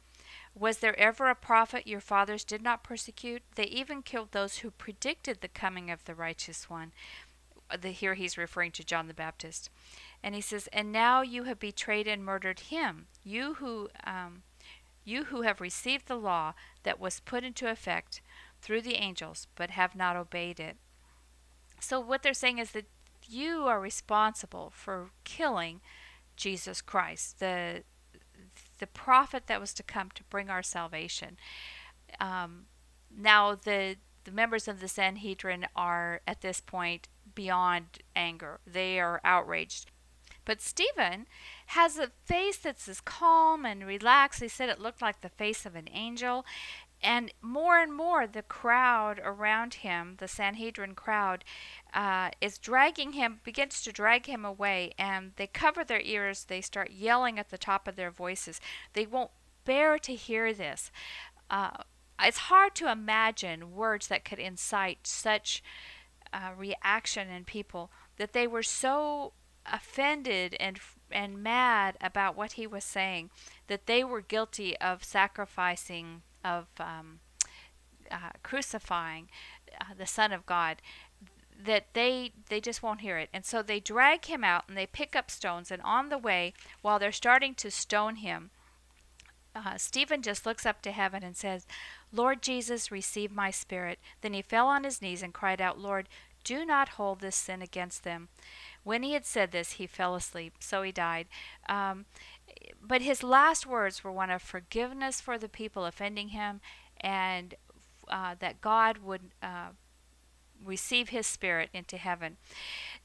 Was 0.56 0.80
there 0.80 0.98
ever 1.00 1.30
a 1.30 1.36
prophet 1.36 1.88
your 1.88 2.00
fathers 2.00 2.44
did 2.44 2.62
not 2.62 2.84
persecute? 2.84 3.44
They 3.56 3.66
even 3.66 4.02
killed 4.02 4.32
those 4.32 4.58
who 4.58 4.72
predicted 4.72 5.42
the 5.42 5.48
coming 5.48 5.90
of 5.90 6.06
the 6.06 6.16
righteous 6.16 6.70
one. 6.70 6.92
The, 7.80 7.90
here 7.90 8.16
he's 8.16 8.38
referring 8.38 8.72
to 8.72 8.84
John 8.84 9.08
the 9.08 9.14
Baptist. 9.14 9.70
And 10.24 10.36
he 10.36 10.42
says, 10.42 10.68
And 10.74 10.92
now 10.92 11.22
you 11.22 11.44
have 11.44 11.60
betrayed 11.60 12.08
and 12.08 12.24
murdered 12.24 12.62
him, 12.62 13.08
you 13.24 13.56
who, 13.56 13.90
um, 14.04 14.44
you 15.06 15.26
who 15.26 15.44
have 15.44 15.62
received 15.62 16.08
the 16.08 16.16
law 16.16 16.54
that 16.84 17.00
was 17.00 17.22
put 17.22 17.44
into 17.44 17.70
effect 17.70 18.22
through 18.62 18.82
the 18.82 18.96
angels, 18.96 19.48
but 19.56 19.72
have 19.72 19.96
not 19.96 20.16
obeyed 20.16 20.60
it. 20.60 20.78
So 21.82 22.00
what 22.00 22.24
they're 22.24 22.34
saying 22.34 22.60
is 22.60 22.72
that 22.72 22.86
you 23.28 23.66
are 23.68 23.80
responsible 23.80 24.72
for 24.74 25.10
killing 25.24 25.82
Jesus 26.36 26.82
Christ, 26.82 27.40
the 27.40 27.84
the 28.80 28.88
prophet 28.88 29.44
that 29.48 29.62
was 29.62 29.74
to 29.76 29.84
come 29.84 30.10
to 30.16 30.24
bring 30.24 30.50
our 30.50 30.64
salvation. 30.64 31.38
Um, 32.20 32.66
now 33.16 33.56
the 33.56 33.98
the 34.24 34.32
members 34.32 34.68
of 34.68 34.80
the 34.80 34.88
Sanhedrin 34.88 35.68
are 35.76 36.22
at 36.28 36.42
this 36.42 36.62
point 36.62 37.08
beyond 37.34 38.00
anger. 38.16 38.60
They 38.66 39.00
are 39.00 39.22
outraged. 39.24 39.92
But 40.46 40.62
Stephen 40.62 41.28
has 41.68 41.98
a 41.98 42.12
face 42.26 42.58
that's 42.58 42.88
as 42.88 43.02
calm 43.02 43.66
and 43.66 43.86
relaxed. 43.86 44.40
They 44.40 44.48
said 44.48 44.70
it 44.70 44.80
looked 44.80 45.02
like 45.02 45.22
the 45.22 45.30
face 45.30 45.66
of 45.66 45.76
an 45.76 45.88
angel. 45.92 46.46
And 47.04 47.34
more 47.42 47.80
and 47.80 47.94
more, 47.94 48.28
the 48.28 48.44
crowd 48.44 49.20
around 49.24 49.76
him, 49.76 50.18
the 50.20 50.28
Sanhedrin 50.28 50.94
crowd, 50.94 51.44
uh, 51.94 52.30
is 52.40 52.58
dragging 52.58 53.14
him, 53.14 53.40
begins 53.44 53.82
to 53.82 53.92
drag 53.92 54.28
him 54.28 54.46
away, 54.46 54.94
and 54.98 55.32
they 55.36 55.48
cover 55.48 55.84
their 55.84 56.02
ears. 56.02 56.46
They 56.46 56.62
start 56.62 56.92
yelling 56.92 57.40
at 57.40 57.50
the 57.50 57.58
top 57.58 57.88
of 57.88 57.96
their 57.96 58.12
voices. 58.12 58.62
They 58.94 59.06
won't 59.06 59.32
bear 59.66 59.98
to 60.00 60.14
hear 60.14 60.54
this. 60.54 60.92
Uh, 61.50 61.72
it's 62.22 62.38
hard 62.38 62.76
to 62.76 62.92
imagine 62.92 63.76
words 63.76 64.08
that 64.08 64.26
could 64.26 64.40
incite 64.40 65.08
such 65.08 65.64
uh, 66.32 66.52
reaction 66.56 67.30
in 67.30 67.44
people 67.46 67.92
that 68.18 68.34
they 68.34 68.48
were 68.48 68.64
so 68.64 69.34
offended 69.66 70.56
and 70.60 70.80
and 71.12 71.44
mad 71.44 71.98
about 72.02 72.36
what 72.36 72.54
he 72.54 72.66
was 72.66 72.84
saying 72.84 73.30
that 73.68 73.86
they 73.86 74.04
were 74.04 74.22
guilty 74.22 74.76
of 74.78 75.04
sacrificing 75.04 76.22
of 76.44 76.68
um, 76.80 77.20
uh, 78.10 78.32
crucifying 78.44 79.30
uh, 79.80 79.94
the 79.98 80.06
Son 80.06 80.32
of 80.32 80.46
God 80.46 80.78
that 81.64 81.86
they 81.94 82.32
they 82.50 82.60
just 82.60 82.82
won't 82.82 83.02
hear 83.02 83.20
it 83.20 83.30
and 83.32 83.46
so 83.46 83.62
they 83.62 83.80
drag 83.80 84.26
him 84.26 84.44
out 84.44 84.64
and 84.68 84.76
they 84.76 84.88
pick 84.88 85.16
up 85.16 85.30
stones 85.30 85.70
and 85.70 85.82
on 85.84 86.10
the 86.10 86.18
way 86.18 86.54
while 86.82 86.98
they're 86.98 87.12
starting 87.12 87.54
to 87.54 87.70
stone 87.70 88.16
him 88.16 88.50
uh, 89.56 89.78
Stephen 89.78 90.22
just 90.22 90.46
looks 90.46 90.66
up 90.66 90.82
to 90.82 90.92
heaven 90.92 91.24
and 91.24 91.36
says, 91.36 91.68
Lord 92.12 92.42
Jesus, 92.42 92.92
receive 92.92 93.32
my 93.32 93.52
spirit. 93.52 94.00
Then 94.22 94.34
he 94.34 94.42
fell 94.42 94.68
on 94.68 94.84
his 94.84 95.02
knees 95.02 95.22
and 95.22 95.34
cried 95.34 95.60
out, 95.60 95.78
Lord, 95.78 96.08
do 96.44 96.66
not 96.66 96.90
hold 96.90 97.20
this 97.20 97.36
sin 97.36 97.62
against 97.62 98.04
them. 98.04 98.30
When 98.84 99.04
he 99.04 99.14
had 99.14 99.26
said 99.26 99.52
this, 99.52 99.74
he 99.74 99.86
fell 99.86 100.16
asleep, 100.16 100.56
so 100.60 100.82
he 100.82 100.92
died. 100.92 101.28
Um, 101.70 102.06
but 102.82 103.02
his 103.02 103.24
last 103.24 103.66
words 103.66 104.04
were 104.04 104.12
one 104.12 104.30
of 104.30 104.42
forgiveness 104.42 105.22
for 105.22 105.38
the 105.38 105.50
people 105.50 105.86
offending 105.86 106.30
him 106.30 106.62
and 107.00 107.56
uh, 108.08 108.36
that 108.40 108.62
God 108.62 109.00
would 109.00 109.32
uh, 109.42 109.70
receive 110.64 111.10
his 111.10 111.28
spirit 111.28 111.70
into 111.74 111.98
heaven. 111.98 112.38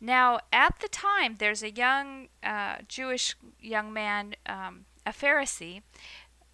Now, 0.01 0.41
at 0.53 0.81
the 0.81 0.89
time, 0.89 1.37
there's 1.39 1.63
a 1.63 1.71
young 1.71 2.29
uh, 2.43 2.77
Jewish 2.89 3.37
young 3.61 3.93
man, 3.93 4.35
um, 4.47 4.85
a 5.05 5.13
Pharisee, 5.13 5.83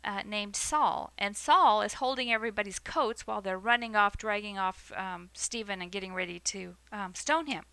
uh, 0.04 0.22
named 0.26 0.56
Saul. 0.56 1.12
And 1.16 1.36
Saul 1.36 1.82
is 1.82 1.94
holding 1.94 2.32
everybody's 2.32 2.78
coats 2.78 3.26
while 3.26 3.40
they're 3.40 3.58
running 3.58 3.94
off, 3.96 4.16
dragging 4.16 4.58
off 4.58 4.92
um, 4.96 5.30
Stephen, 5.32 5.80
and 5.80 5.92
getting 5.92 6.14
ready 6.14 6.40
to 6.40 6.76
um, 6.90 7.14
stone 7.14 7.46
him. 7.46 7.64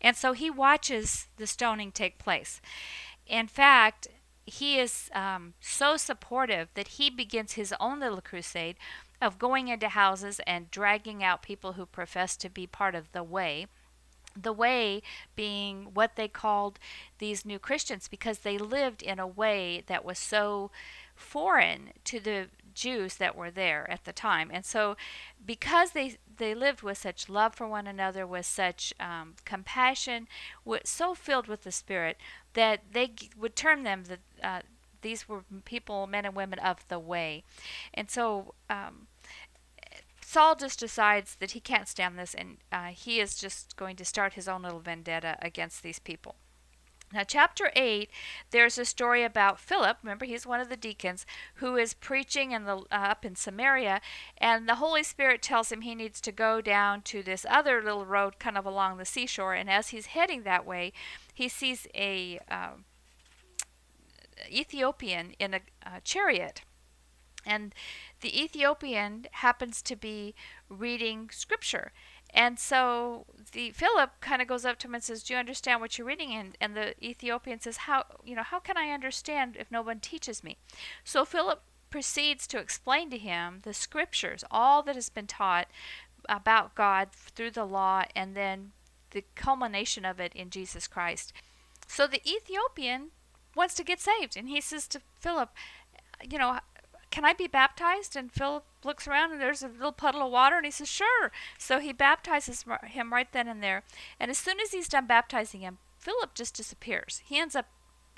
And 0.00 0.16
so 0.16 0.32
he 0.32 0.50
watches 0.50 1.28
the 1.36 1.46
stoning 1.46 1.92
take 1.92 2.18
place. 2.18 2.60
In 3.26 3.46
fact, 3.46 4.08
he 4.46 4.78
is 4.78 5.10
um, 5.14 5.54
so 5.60 5.96
supportive 5.96 6.68
that 6.74 6.88
he 6.88 7.10
begins 7.10 7.52
his 7.52 7.74
own 7.78 8.00
little 8.00 8.20
crusade 8.20 8.76
of 9.20 9.38
going 9.38 9.68
into 9.68 9.88
houses 9.88 10.40
and 10.46 10.70
dragging 10.70 11.22
out 11.22 11.42
people 11.42 11.74
who 11.74 11.86
profess 11.86 12.36
to 12.36 12.48
be 12.48 12.66
part 12.66 12.94
of 12.94 13.12
the 13.12 13.22
way. 13.22 13.66
The 14.40 14.52
way 14.52 15.02
being 15.34 15.88
what 15.92 16.16
they 16.16 16.28
called 16.28 16.78
these 17.18 17.44
new 17.44 17.58
Christians 17.58 18.08
because 18.08 18.40
they 18.40 18.58
lived 18.58 19.02
in 19.02 19.18
a 19.18 19.26
way 19.26 19.82
that 19.86 20.04
was 20.04 20.18
so 20.18 20.70
foreign 21.16 21.90
to 22.04 22.20
the 22.20 22.46
Jews 22.80 23.16
that 23.16 23.36
were 23.36 23.50
there 23.50 23.90
at 23.90 24.04
the 24.04 24.12
time. 24.12 24.50
And 24.52 24.64
so, 24.64 24.96
because 25.44 25.90
they 25.90 26.16
they 26.36 26.54
lived 26.54 26.82
with 26.82 26.98
such 26.98 27.28
love 27.28 27.54
for 27.54 27.68
one 27.68 27.86
another, 27.86 28.26
with 28.26 28.46
such 28.46 28.94
um, 28.98 29.34
compassion, 29.44 30.26
with, 30.64 30.86
so 30.86 31.14
filled 31.14 31.48
with 31.48 31.64
the 31.64 31.72
Spirit 31.72 32.16
that 32.54 32.80
they 32.92 33.08
g- 33.08 33.30
would 33.38 33.54
term 33.54 33.82
them 33.82 34.04
the 34.04 34.18
uh, 34.42 34.62
these 35.02 35.28
were 35.28 35.44
people, 35.64 36.06
men 36.06 36.24
and 36.24 36.34
women 36.34 36.58
of 36.58 36.86
the 36.88 36.98
way. 36.98 37.42
And 37.94 38.10
so, 38.10 38.54
um, 38.68 39.06
Saul 40.22 40.54
just 40.54 40.78
decides 40.78 41.36
that 41.36 41.52
he 41.52 41.60
can't 41.60 41.88
stand 41.88 42.18
this 42.18 42.34
and 42.34 42.58
uh, 42.70 42.88
he 42.88 43.18
is 43.20 43.34
just 43.34 43.76
going 43.76 43.96
to 43.96 44.04
start 44.04 44.34
his 44.34 44.46
own 44.48 44.62
little 44.62 44.78
vendetta 44.78 45.36
against 45.42 45.82
these 45.82 45.98
people. 45.98 46.36
Now, 47.12 47.24
chapter 47.24 47.72
8, 47.74 48.08
there's 48.50 48.78
a 48.78 48.84
story 48.84 49.24
about 49.24 49.58
Philip. 49.58 49.98
Remember, 50.02 50.24
he's 50.24 50.46
one 50.46 50.60
of 50.60 50.68
the 50.68 50.76
deacons 50.76 51.26
who 51.56 51.76
is 51.76 51.92
preaching 51.92 52.52
in 52.52 52.64
the, 52.64 52.76
uh, 52.76 52.84
up 52.90 53.24
in 53.24 53.34
Samaria, 53.34 54.00
and 54.38 54.68
the 54.68 54.76
Holy 54.76 55.02
Spirit 55.02 55.42
tells 55.42 55.72
him 55.72 55.80
he 55.80 55.96
needs 55.96 56.20
to 56.20 56.30
go 56.30 56.60
down 56.60 57.02
to 57.02 57.22
this 57.22 57.44
other 57.50 57.82
little 57.82 58.06
road 58.06 58.38
kind 58.38 58.56
of 58.56 58.64
along 58.64 58.98
the 58.98 59.04
seashore. 59.04 59.54
And 59.54 59.68
as 59.68 59.88
he's 59.88 60.06
heading 60.06 60.44
that 60.44 60.64
way, 60.64 60.92
he 61.34 61.48
sees 61.48 61.88
a 61.94 62.38
uh, 62.48 62.74
Ethiopian 64.48 65.34
in 65.40 65.54
a, 65.54 65.60
a 65.84 66.00
chariot 66.02 66.62
and 67.46 67.74
the 68.20 68.42
Ethiopian 68.42 69.26
happens 69.32 69.82
to 69.82 69.96
be 69.96 70.34
reading 70.68 71.30
scripture. 71.32 71.92
And 72.32 72.58
so 72.58 73.26
the 73.52 73.70
Philip 73.70 74.20
kind 74.20 74.40
of 74.40 74.48
goes 74.48 74.64
up 74.64 74.78
to 74.78 74.86
him 74.86 74.94
and 74.94 75.02
says, 75.02 75.22
"Do 75.22 75.34
you 75.34 75.38
understand 75.38 75.80
what 75.80 75.98
you're 75.98 76.06
reading?" 76.06 76.32
And, 76.32 76.56
and 76.60 76.76
the 76.76 76.94
Ethiopian 77.04 77.60
says, 77.60 77.78
"How 77.78 78.04
you 78.24 78.36
know 78.36 78.42
how 78.42 78.60
can 78.60 78.76
I 78.76 78.90
understand 78.90 79.56
if 79.58 79.70
no 79.70 79.82
one 79.82 80.00
teaches 80.00 80.44
me?" 80.44 80.56
So 81.04 81.24
Philip 81.24 81.62
proceeds 81.90 82.46
to 82.46 82.58
explain 82.58 83.10
to 83.10 83.18
him 83.18 83.60
the 83.62 83.74
scriptures, 83.74 84.44
all 84.50 84.82
that 84.84 84.94
has 84.94 85.08
been 85.08 85.26
taught 85.26 85.66
about 86.28 86.76
God 86.76 87.10
through 87.12 87.50
the 87.50 87.64
law, 87.64 88.04
and 88.14 88.36
then 88.36 88.72
the 89.10 89.24
culmination 89.34 90.04
of 90.04 90.20
it 90.20 90.32
in 90.34 90.50
Jesus 90.50 90.86
Christ. 90.86 91.32
So 91.88 92.06
the 92.06 92.22
Ethiopian 92.28 93.10
wants 93.56 93.74
to 93.74 93.84
get 93.84 93.98
saved, 93.98 94.36
and 94.36 94.48
he 94.48 94.60
says 94.60 94.86
to 94.88 95.00
Philip, 95.18 95.50
"You 96.22 96.38
know, 96.38 96.60
can 97.10 97.24
I 97.24 97.32
be 97.32 97.46
baptized? 97.46 98.16
And 98.16 98.30
Philip 98.30 98.64
looks 98.84 99.06
around 99.08 99.32
and 99.32 99.40
there's 99.40 99.62
a 99.62 99.68
little 99.68 99.92
puddle 99.92 100.22
of 100.22 100.32
water 100.32 100.56
and 100.56 100.64
he 100.64 100.70
says, 100.70 100.88
Sure. 100.88 101.32
So 101.58 101.80
he 101.80 101.92
baptizes 101.92 102.64
him 102.84 103.12
right 103.12 103.30
then 103.32 103.48
and 103.48 103.62
there. 103.62 103.82
And 104.18 104.30
as 104.30 104.38
soon 104.38 104.60
as 104.60 104.72
he's 104.72 104.88
done 104.88 105.06
baptizing 105.06 105.60
him, 105.60 105.78
Philip 105.98 106.34
just 106.34 106.54
disappears. 106.54 107.22
He 107.24 107.38
ends 107.38 107.54
up, 107.54 107.66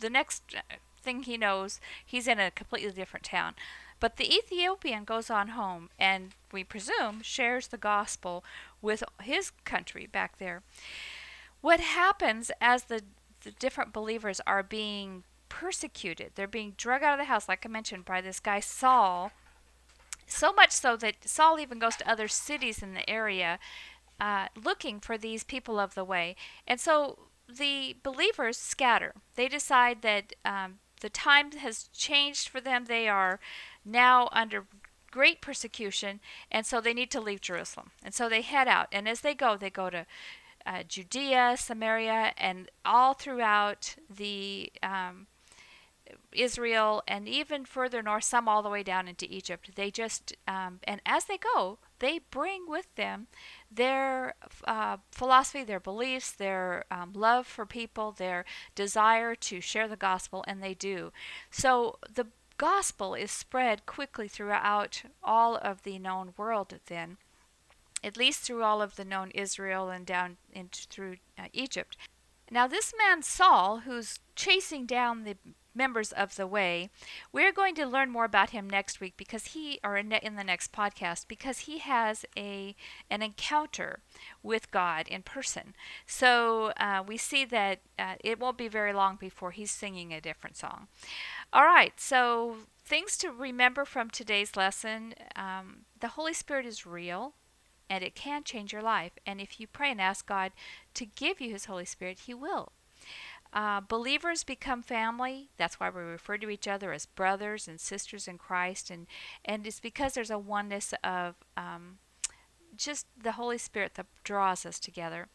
the 0.00 0.10
next 0.10 0.42
uh, 0.56 0.76
thing 1.02 1.22
he 1.22 1.36
knows, 1.36 1.80
he's 2.04 2.28
in 2.28 2.38
a 2.38 2.50
completely 2.50 2.92
different 2.92 3.24
town. 3.24 3.54
But 3.98 4.16
the 4.16 4.34
Ethiopian 4.34 5.04
goes 5.04 5.30
on 5.30 5.48
home 5.48 5.88
and, 5.98 6.34
we 6.50 6.64
presume, 6.64 7.22
shares 7.22 7.68
the 7.68 7.78
gospel 7.78 8.44
with 8.80 9.04
his 9.22 9.52
country 9.64 10.06
back 10.06 10.38
there. 10.38 10.62
What 11.60 11.80
happens 11.80 12.50
as 12.60 12.84
the, 12.84 13.02
the 13.42 13.52
different 13.52 13.92
believers 13.92 14.40
are 14.46 14.64
being 14.64 15.22
persecuted. 15.52 16.32
They're 16.34 16.48
being 16.48 16.72
drug 16.78 17.02
out 17.02 17.12
of 17.12 17.18
the 17.18 17.26
house, 17.26 17.46
like 17.46 17.66
I 17.66 17.68
mentioned, 17.68 18.06
by 18.06 18.22
this 18.22 18.40
guy 18.40 18.58
Saul. 18.58 19.32
So 20.26 20.50
much 20.50 20.70
so 20.70 20.96
that 20.96 21.28
Saul 21.28 21.60
even 21.60 21.78
goes 21.78 21.96
to 21.96 22.10
other 22.10 22.26
cities 22.26 22.82
in 22.82 22.94
the 22.94 23.08
area 23.08 23.58
uh, 24.18 24.46
looking 24.56 24.98
for 24.98 25.18
these 25.18 25.44
people 25.44 25.78
of 25.78 25.94
the 25.94 26.04
way. 26.04 26.36
And 26.66 26.80
so 26.80 27.18
the 27.46 27.96
believers 28.02 28.56
scatter. 28.56 29.12
They 29.34 29.46
decide 29.46 30.00
that 30.00 30.32
um, 30.42 30.78
the 31.02 31.10
time 31.10 31.52
has 31.52 31.88
changed 31.92 32.48
for 32.48 32.60
them. 32.60 32.86
They 32.86 33.06
are 33.06 33.38
now 33.84 34.30
under 34.32 34.64
great 35.10 35.42
persecution, 35.42 36.20
and 36.50 36.64
so 36.64 36.80
they 36.80 36.94
need 36.94 37.10
to 37.10 37.20
leave 37.20 37.42
Jerusalem. 37.42 37.90
And 38.02 38.14
so 38.14 38.30
they 38.30 38.40
head 38.40 38.68
out. 38.68 38.88
And 38.90 39.06
as 39.06 39.20
they 39.20 39.34
go, 39.34 39.58
they 39.58 39.68
go 39.68 39.90
to 39.90 40.06
uh, 40.64 40.84
Judea, 40.88 41.56
Samaria, 41.58 42.32
and 42.38 42.70
all 42.86 43.12
throughout 43.12 43.96
the 44.08 44.72
um, 44.82 45.26
Israel 46.32 47.02
and 47.06 47.28
even 47.28 47.64
further 47.64 48.02
north, 48.02 48.24
some 48.24 48.48
all 48.48 48.62
the 48.62 48.68
way 48.68 48.82
down 48.82 49.08
into 49.08 49.26
Egypt. 49.32 49.70
They 49.74 49.90
just, 49.90 50.34
um, 50.48 50.80
and 50.84 51.00
as 51.06 51.24
they 51.24 51.38
go, 51.38 51.78
they 51.98 52.20
bring 52.30 52.68
with 52.68 52.92
them 52.96 53.28
their 53.70 54.34
uh, 54.64 54.96
philosophy, 55.10 55.64
their 55.64 55.80
beliefs, 55.80 56.32
their 56.32 56.84
um, 56.90 57.12
love 57.14 57.46
for 57.46 57.64
people, 57.64 58.12
their 58.12 58.44
desire 58.74 59.34
to 59.36 59.60
share 59.60 59.88
the 59.88 59.96
gospel, 59.96 60.44
and 60.46 60.62
they 60.62 60.74
do. 60.74 61.12
So 61.50 61.98
the 62.12 62.26
gospel 62.56 63.14
is 63.14 63.30
spread 63.30 63.86
quickly 63.86 64.28
throughout 64.28 65.02
all 65.22 65.56
of 65.56 65.82
the 65.82 65.98
known 65.98 66.34
world 66.36 66.78
then, 66.86 67.16
at 68.04 68.16
least 68.16 68.42
through 68.42 68.62
all 68.62 68.82
of 68.82 68.96
the 68.96 69.04
known 69.04 69.30
Israel 69.30 69.90
and 69.90 70.06
down 70.06 70.36
into 70.52 70.86
through 70.88 71.16
uh, 71.38 71.44
Egypt. 71.52 71.96
Now, 72.52 72.66
this 72.66 72.92
man 72.98 73.22
Saul, 73.22 73.78
who's 73.80 74.20
chasing 74.36 74.84
down 74.84 75.24
the 75.24 75.36
members 75.74 76.12
of 76.12 76.36
the 76.36 76.46
way. 76.46 76.90
We're 77.32 77.50
going 77.52 77.74
to 77.76 77.86
learn 77.86 78.10
more 78.10 78.26
about 78.26 78.50
him 78.50 78.68
next 78.68 79.00
week 79.00 79.14
because 79.16 79.46
he, 79.46 79.80
or 79.82 79.96
in, 79.96 80.12
in 80.12 80.36
the 80.36 80.44
next 80.44 80.70
podcast, 80.70 81.28
because 81.28 81.60
he 81.60 81.78
has 81.78 82.24
a 82.36 82.76
an 83.10 83.22
encounter 83.22 84.00
with 84.42 84.70
God 84.70 85.08
in 85.08 85.22
person. 85.22 85.74
So 86.06 86.72
uh, 86.76 87.02
we 87.06 87.16
see 87.16 87.46
that 87.46 87.80
uh, 87.98 88.16
it 88.22 88.38
won't 88.38 88.58
be 88.58 88.68
very 88.68 88.92
long 88.92 89.16
before 89.16 89.52
he's 89.52 89.70
singing 89.70 90.12
a 90.12 90.20
different 90.20 90.56
song. 90.56 90.88
All 91.54 91.64
right, 91.64 91.98
so 91.98 92.56
things 92.84 93.16
to 93.18 93.30
remember 93.30 93.84
from 93.84 94.10
today's 94.10 94.56
lesson: 94.56 95.14
um, 95.36 95.86
the 95.98 96.08
Holy 96.08 96.34
Spirit 96.34 96.66
is 96.66 96.86
real. 96.86 97.32
And 97.88 98.02
it 98.02 98.14
can 98.14 98.44
change 98.44 98.72
your 98.72 98.82
life. 98.82 99.12
And 99.26 99.40
if 99.40 99.60
you 99.60 99.66
pray 99.66 99.90
and 99.90 100.00
ask 100.00 100.26
God 100.26 100.52
to 100.94 101.04
give 101.06 101.40
you 101.40 101.50
His 101.52 101.66
Holy 101.66 101.84
Spirit, 101.84 102.20
He 102.26 102.34
will. 102.34 102.72
Uh, 103.52 103.82
believers 103.82 104.44
become 104.44 104.82
family. 104.82 105.50
That's 105.58 105.78
why 105.78 105.90
we 105.90 106.00
refer 106.00 106.38
to 106.38 106.48
each 106.48 106.66
other 106.66 106.92
as 106.92 107.04
brothers 107.04 107.68
and 107.68 107.78
sisters 107.78 108.26
in 108.26 108.38
Christ, 108.38 108.90
and 108.90 109.06
and 109.44 109.66
it's 109.66 109.78
because 109.78 110.14
there's 110.14 110.30
a 110.30 110.38
oneness 110.38 110.94
of 111.04 111.34
um, 111.54 111.98
just 112.74 113.06
the 113.20 113.32
Holy 113.32 113.58
Spirit 113.58 113.94
that 113.96 114.06
draws 114.24 114.64
us 114.64 114.78
together. 114.78 115.28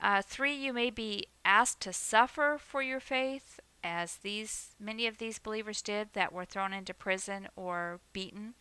Uh, 0.00 0.22
three, 0.22 0.54
you 0.54 0.72
may 0.72 0.90
be 0.90 1.26
asked 1.44 1.80
to 1.80 1.92
suffer 1.92 2.58
for 2.60 2.82
your 2.82 2.98
faith, 2.98 3.60
as 3.84 4.16
these 4.16 4.74
many 4.78 5.06
of 5.06 5.18
these 5.18 5.38
believers 5.38 5.82
did 5.82 6.08
that 6.12 6.32
were 6.32 6.44
thrown 6.44 6.72
into 6.72 6.94
prison 6.94 7.48
or 7.56 8.00
beaten, 8.12 8.54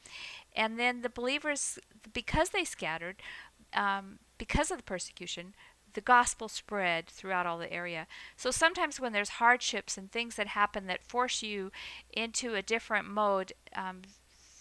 and 0.55 0.79
then 0.79 1.01
the 1.01 1.10
believers, 1.10 1.79
because 2.13 2.49
they 2.49 2.63
scattered, 2.63 3.21
um, 3.73 4.19
because 4.38 4.71
of 4.71 4.77
the 4.77 4.84
persecution, 4.84 5.53
the 5.93 6.01
gospel 6.01 6.47
spread 6.47 7.07
throughout 7.07 7.45
all 7.45 7.57
the 7.57 7.71
area. 7.71 8.07
So 8.36 8.51
sometimes 8.51 8.99
when 8.99 9.13
there's 9.13 9.29
hardships 9.29 9.97
and 9.97 10.12
things 10.12 10.36
that 10.36 10.47
happen 10.47 10.88
that 10.88 11.03
force 11.03 11.43
you 11.43 11.71
into 12.12 12.55
a 12.55 12.62
different 12.62 13.07
mode, 13.07 13.53
um, 13.75 14.01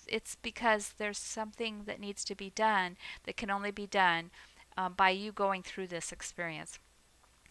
it's 0.06 0.34
because 0.34 0.94
there's 0.98 1.18
something 1.18 1.82
that 1.86 2.00
needs 2.00 2.24
to 2.24 2.34
be 2.34 2.50
done 2.50 2.96
that 3.24 3.36
can 3.36 3.50
only 3.50 3.70
be 3.70 3.86
done 3.86 4.30
um, 4.76 4.94
by 4.94 5.10
you 5.10 5.30
going 5.30 5.62
through 5.62 5.86
this 5.86 6.10
experience. 6.10 6.78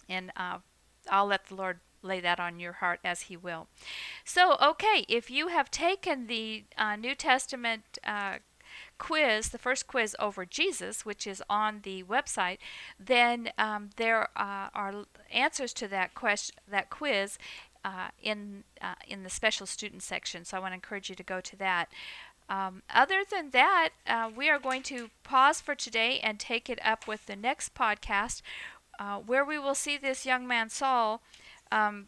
And 0.10 0.32
uh, 0.36 0.58
I'll 1.10 1.28
let 1.28 1.46
the 1.48 1.56
Lord 1.56 1.80
lay 2.02 2.20
that 2.20 2.40
on 2.40 2.60
your 2.60 2.74
heart 2.74 3.00
as 3.04 3.24
He 3.24 3.38
will. 3.38 3.68
So, 4.24 4.58
okay, 4.62 5.06
if 5.08 5.30
you 5.30 5.48
have 5.48 5.72
taken 5.72 6.28
the 6.28 6.64
uh, 6.78 6.96
New 6.96 7.16
Testament 7.16 8.00
uh, 8.04 8.38
quiz, 8.98 9.50
the 9.50 9.58
first 9.58 9.88
quiz 9.88 10.16
over 10.20 10.46
Jesus, 10.46 11.06
which 11.06 11.26
is 11.26 11.42
on 11.50 11.80
the 11.84 12.04
website, 12.04 12.58
then 13.00 13.52
um, 13.58 13.90
there 13.96 14.30
uh, 14.36 14.70
are 14.74 15.06
answers 15.32 15.74
to 15.74 15.88
that 15.88 16.14
question, 16.14 16.56
that 16.70 16.90
quiz, 16.90 17.38
uh, 17.86 18.10
in 18.22 18.66
uh, 18.82 18.96
in 19.08 19.24
the 19.24 19.30
special 19.30 19.66
student 19.66 20.04
section. 20.04 20.44
So 20.44 20.58
I 20.58 20.60
want 20.60 20.72
to 20.72 20.76
encourage 20.76 21.10
you 21.10 21.16
to 21.16 21.24
go 21.24 21.40
to 21.42 21.56
that. 21.58 21.90
Um, 22.50 22.82
other 22.94 23.24
than 23.30 23.52
that, 23.52 23.90
uh, 24.08 24.30
we 24.36 24.50
are 24.50 24.60
going 24.60 24.84
to 24.84 25.10
pause 25.24 25.62
for 25.62 25.76
today 25.76 26.20
and 26.20 26.40
take 26.40 26.70
it 26.70 26.80
up 26.84 27.08
with 27.08 27.26
the 27.26 27.36
next 27.36 27.76
podcast, 27.76 28.42
where 29.26 29.46
we 29.46 29.58
will 29.58 29.76
see 29.76 29.98
this 29.98 30.26
young 30.26 30.46
man 30.48 30.70
Saul 30.70 31.22
um, 31.72 32.08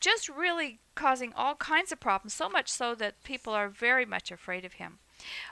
just 0.00 0.28
really 0.28 0.78
causing 0.94 1.32
all 1.34 1.54
kinds 1.54 1.92
of 1.92 2.00
problems, 2.00 2.34
so 2.34 2.48
much 2.48 2.68
so 2.70 2.94
that 2.94 3.22
people 3.24 3.52
are 3.52 3.68
very 3.68 4.04
much 4.04 4.30
afraid 4.30 4.64
of 4.64 4.74
him. 4.74 4.98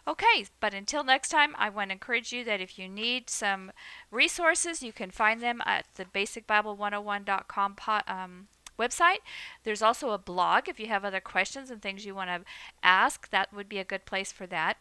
Okay, 0.06 0.46
but 0.58 0.74
until 0.74 1.04
next 1.04 1.28
time, 1.28 1.54
I 1.56 1.68
want 1.68 1.90
to 1.90 1.94
encourage 1.94 2.32
you 2.32 2.44
that 2.44 2.60
if 2.60 2.78
you 2.78 2.88
need 2.88 3.30
some 3.30 3.70
resources, 4.10 4.82
you 4.82 4.92
can 4.92 5.10
find 5.10 5.40
them 5.40 5.62
at 5.64 5.86
the 5.94 6.04
basicbible101.com 6.04 7.76
um, 8.08 8.48
website. 8.78 9.18
There's 9.62 9.82
also 9.82 10.10
a 10.10 10.18
blog 10.18 10.68
if 10.68 10.80
you 10.80 10.86
have 10.86 11.04
other 11.04 11.20
questions 11.20 11.70
and 11.70 11.80
things 11.80 12.04
you 12.04 12.14
want 12.14 12.30
to 12.30 12.44
ask, 12.82 13.30
that 13.30 13.52
would 13.52 13.68
be 13.68 13.78
a 13.78 13.84
good 13.84 14.06
place 14.06 14.32
for 14.32 14.46
that. 14.48 14.78